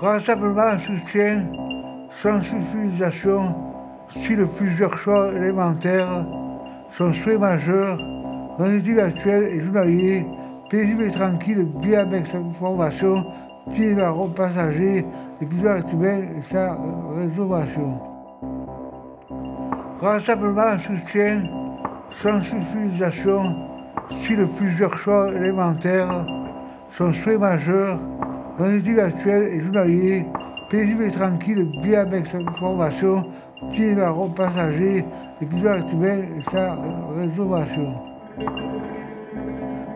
[0.00, 1.46] Rassemblement soutient
[2.22, 3.69] sensibilisation
[4.10, 6.24] style plusieurs choix élémentaires,
[6.92, 7.98] son souhait majeur,
[8.58, 10.26] rendez actuel et journalier
[10.70, 13.24] paisible et tranquille, bien avec sa formation,
[13.74, 15.04] qui va passager
[15.40, 16.76] et plusieurs humains et sa
[17.16, 17.98] rénovation.
[20.00, 21.42] Rassemblement soutient
[22.22, 23.54] sensibilisation,
[24.22, 26.24] style plusieurs choix élémentaires,
[26.92, 27.98] son souhait majeur,
[28.58, 30.24] rendez actuel et journalier,
[30.70, 33.24] paisible et tranquille, bien avec sa formation,
[33.72, 35.04] qui est la passager
[35.40, 36.76] et qui doit trouver sa
[37.16, 37.94] réservation.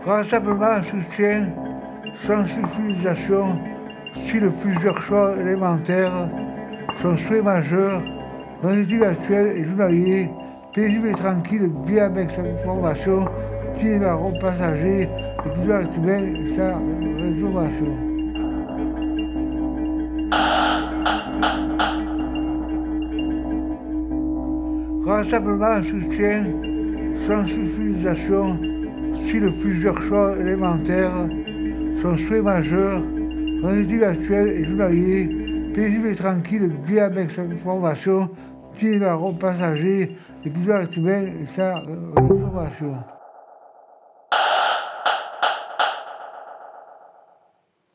[0.05, 1.47] Rassemblement soutient
[2.27, 3.59] sans utilisation
[4.27, 6.29] style plusieurs choix élémentaires,
[7.01, 8.01] son souhait majeur,
[8.63, 10.31] rendez-vous actuel et journalier,
[10.73, 13.27] paisible et tranquille, bien avec sa formation,
[13.79, 16.79] qui est la passager et qui doit trouver sa
[17.19, 18.14] réservation.
[25.23, 25.41] Sa rénovation.
[25.41, 26.45] Rassemblement soutient
[27.27, 28.59] sensibilisation,
[29.25, 31.29] style plusieurs choix élémentaires,
[32.03, 33.01] son souhait majeur,
[33.63, 38.29] rendez actuel et journalier, paisible et tranquille, bien avec sa formation,
[38.79, 42.97] qui va passager et plusieurs êtres humains et sa rénovation.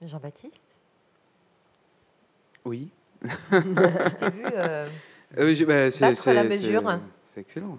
[0.01, 0.75] Jean-Baptiste?
[2.65, 2.91] Oui.
[3.51, 4.87] Je t'ai vu euh,
[5.37, 6.99] Euh, bah, c'est- la mesure.
[7.37, 7.77] excellent.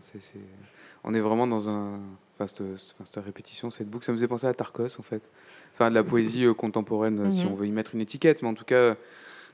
[1.04, 1.98] On est vraiment dans un.
[2.38, 5.22] Enfin, cette, enfin, cette répétition, cette boucle, ça me faisait penser à Tarkos, en fait.
[5.74, 7.52] Enfin, de la poésie euh, contemporaine, euh, si Mhm.
[7.52, 8.96] on veut y mettre une étiquette, mais en tout cas,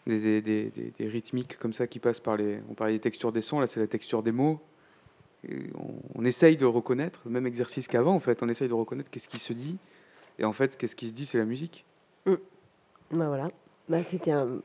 [0.07, 2.59] des, des- des- rythmiques comme ça qui passent par les.
[2.71, 4.61] On parlait des textures des sons, là, c'est la texture des mots.
[5.49, 8.75] Et on, on essaye de reconnaître, le même exercice qu'avant, en fait, on essaye de
[8.75, 9.79] reconnaître qu'est-ce qui se dit.
[10.39, 11.85] Et en fait, qu'est-ce qui se dit, c'est la musique.
[12.27, 13.51] Ben voilà.
[13.89, 14.61] Bah, c'était un,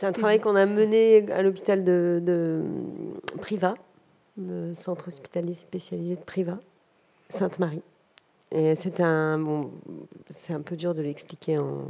[0.00, 2.62] c'est un travail qu'on a mené à l'hôpital de, de
[3.38, 3.74] Priva,
[4.38, 6.58] le centre hospitalier spécialisé de Priva,
[7.28, 7.82] Sainte-Marie.
[8.50, 9.70] Et c'est un, bon,
[10.30, 11.82] c'est un peu dur de l'expliquer en,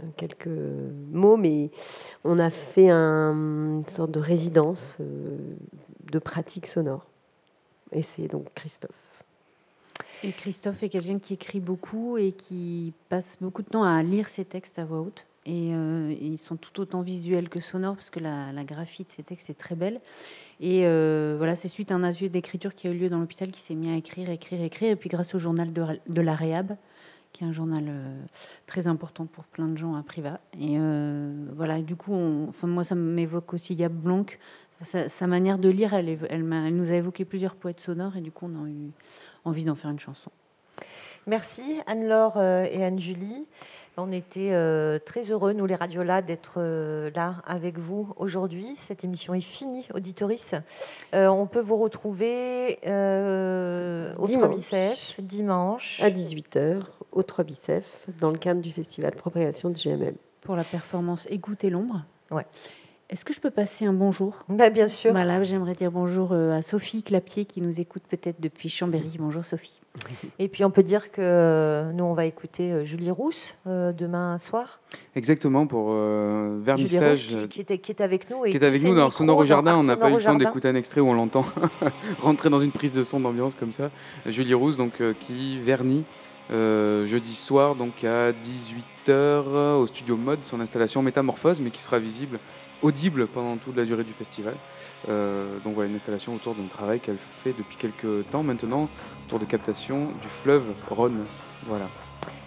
[0.00, 1.70] en quelques mots, mais
[2.22, 5.36] on a fait un, une sorte de résidence euh,
[6.12, 7.06] de pratique sonore.
[7.90, 9.24] Et c'est donc Christophe.
[10.22, 14.28] Et Christophe est quelqu'un qui écrit beaucoup et qui passe beaucoup de temps à lire
[14.28, 15.26] ses textes à voix haute.
[15.48, 19.08] Et, euh, ils sont tout autant visuels que sonores parce que la, la graphie de
[19.08, 20.00] ces textes est très belle.
[20.60, 23.50] Et euh, voilà, c'est suite à un atelier d'écriture qui a eu lieu dans l'hôpital
[23.50, 24.90] qui s'est mis à écrire, écrire, écrire.
[24.90, 26.76] Et puis grâce au journal de, de la Réhab,
[27.32, 28.20] qui est un journal euh,
[28.66, 30.38] très important pour plein de gens à Priva.
[30.60, 30.76] Et
[31.56, 32.14] voilà, et du coup,
[32.48, 34.26] enfin, moi, ça m'évoque aussi Yab Blanc.
[34.82, 36.18] Sa, manière de lire, elle,
[36.76, 38.90] nous a évoqué plusieurs poètes sonores et du coup, on a eu
[39.44, 40.30] envie d'en faire une chanson.
[41.26, 43.46] Merci Anne-Laure et Anne-Julie.
[44.00, 48.76] On était euh, très heureux, nous les radiolas, d'être euh, là avec vous aujourd'hui.
[48.76, 50.54] Cette émission est finie, auditoris.
[51.14, 54.56] Euh, on peut vous retrouver au Dimanche.
[54.56, 56.00] 3BCF dimanche.
[56.00, 60.14] À 18h, au 3 Bicef, dans le cadre du festival Propagation du GMM.
[60.42, 62.04] Pour la performance Écoutez l'ombre.
[62.30, 62.46] Ouais.
[63.10, 64.34] Est-ce que je peux passer un bonjour?
[64.50, 65.12] Bah, Bien sûr.
[65.12, 69.12] Voilà, j'aimerais dire bonjour euh, à Sophie Clapier qui nous écoute peut-être depuis Chambéry.
[69.18, 69.80] Bonjour Sophie.
[70.38, 73.92] Et puis on peut dire que euh, nous, on va écouter euh, Julie Rousse euh,
[73.94, 74.80] demain soir.
[75.16, 77.28] Exactement, pour euh, Julie Rousse vernissage.
[77.28, 78.44] qui, qui était, qui est avec nous.
[78.44, 79.78] Et qui est avec nous dans Sonore au Jardin.
[79.78, 81.46] On n'a pas eu le temps d'écouter un extrait où on l'entend
[82.20, 83.90] rentrer dans une prise de son d'ambiance comme ça.
[84.26, 86.04] Julie Rousse, donc, euh, qui vernit
[86.50, 91.98] euh, jeudi soir donc à 18h au studio Mode son installation Métamorphose, mais qui sera
[91.98, 92.38] visible,
[92.82, 94.54] audible pendant toute la durée du festival.
[95.08, 98.88] Euh, donc voilà, une installation autour d'un travail qu'elle fait depuis quelques temps maintenant,
[99.26, 101.24] autour de captation du fleuve Rhône.
[101.66, 101.86] Voilà.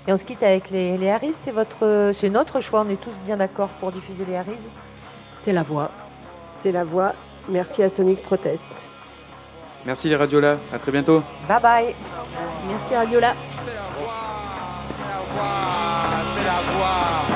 [0.08, 1.34] Et on se quitte avec les, les Harris.
[1.34, 2.84] C'est votre, c'est notre choix.
[2.86, 4.68] On est tous bien d'accord pour diffuser les Harris.
[5.36, 5.92] C'est la voix.
[6.48, 7.14] C'est la voix.
[7.50, 8.70] Merci à Sonic Protest.
[9.86, 11.24] Merci les radiolas, à très bientôt.
[11.48, 11.96] Bye bye.
[12.68, 13.34] Merci Radiola.
[13.64, 14.14] C'est la voix,
[14.88, 15.62] c'est la voix,
[16.36, 17.31] c'est la voix,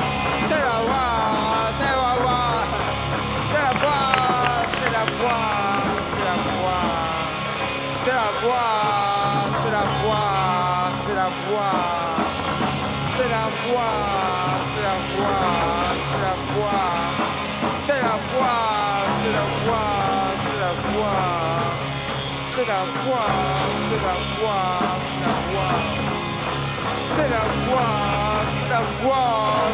[8.46, 12.18] voix, c'est la voix, c'est la voix,
[13.16, 13.96] c'est la voix,
[14.70, 16.86] c'est la voix, c'est la voix,
[17.86, 18.60] c'est la voix,
[19.18, 19.90] c'est la voix,
[20.44, 21.46] c'est la voix.
[22.44, 23.54] C'est la voix,
[23.86, 25.76] c'est la voix, c'est la voix.
[27.16, 27.96] C'est la voix,
[28.56, 29.65] c'est la voix,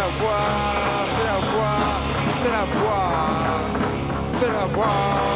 [0.00, 2.00] la voix, c'est la voix,
[2.40, 3.40] c'est la voix.
[4.30, 5.29] C'est la voix,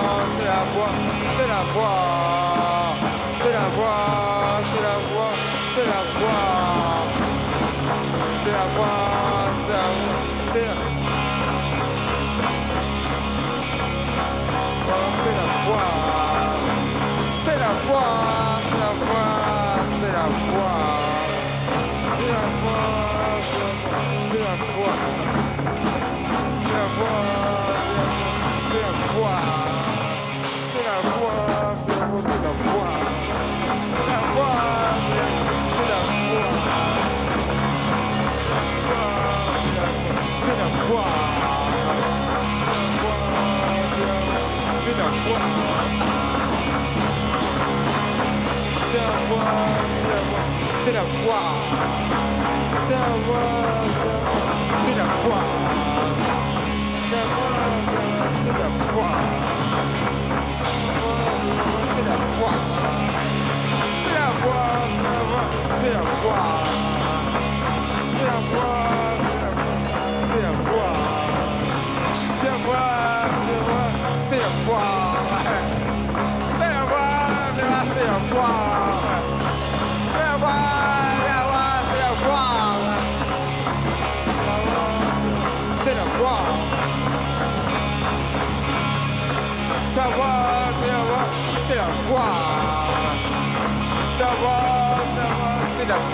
[66.25, 66.54] Wow.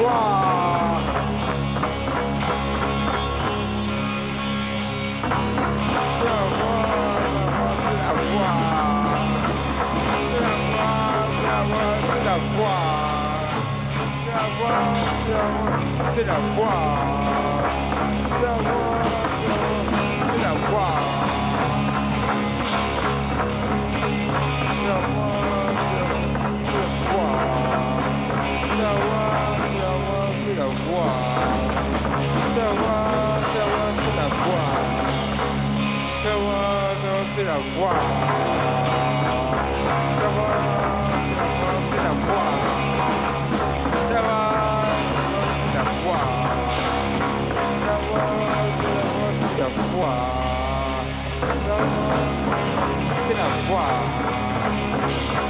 [0.00, 1.02] victoire.
[6.08, 8.56] C'est la voix, c'est la voix,
[9.30, 10.88] c'est la voix,
[11.30, 12.80] c'est la voix, c'est la voix,
[14.18, 14.92] c'est la voix,
[16.06, 16.80] c'est la voix,
[18.26, 18.89] c'est la voix.
[53.70, 54.02] voir.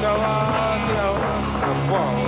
[0.00, 2.19] Savoir, c'est la.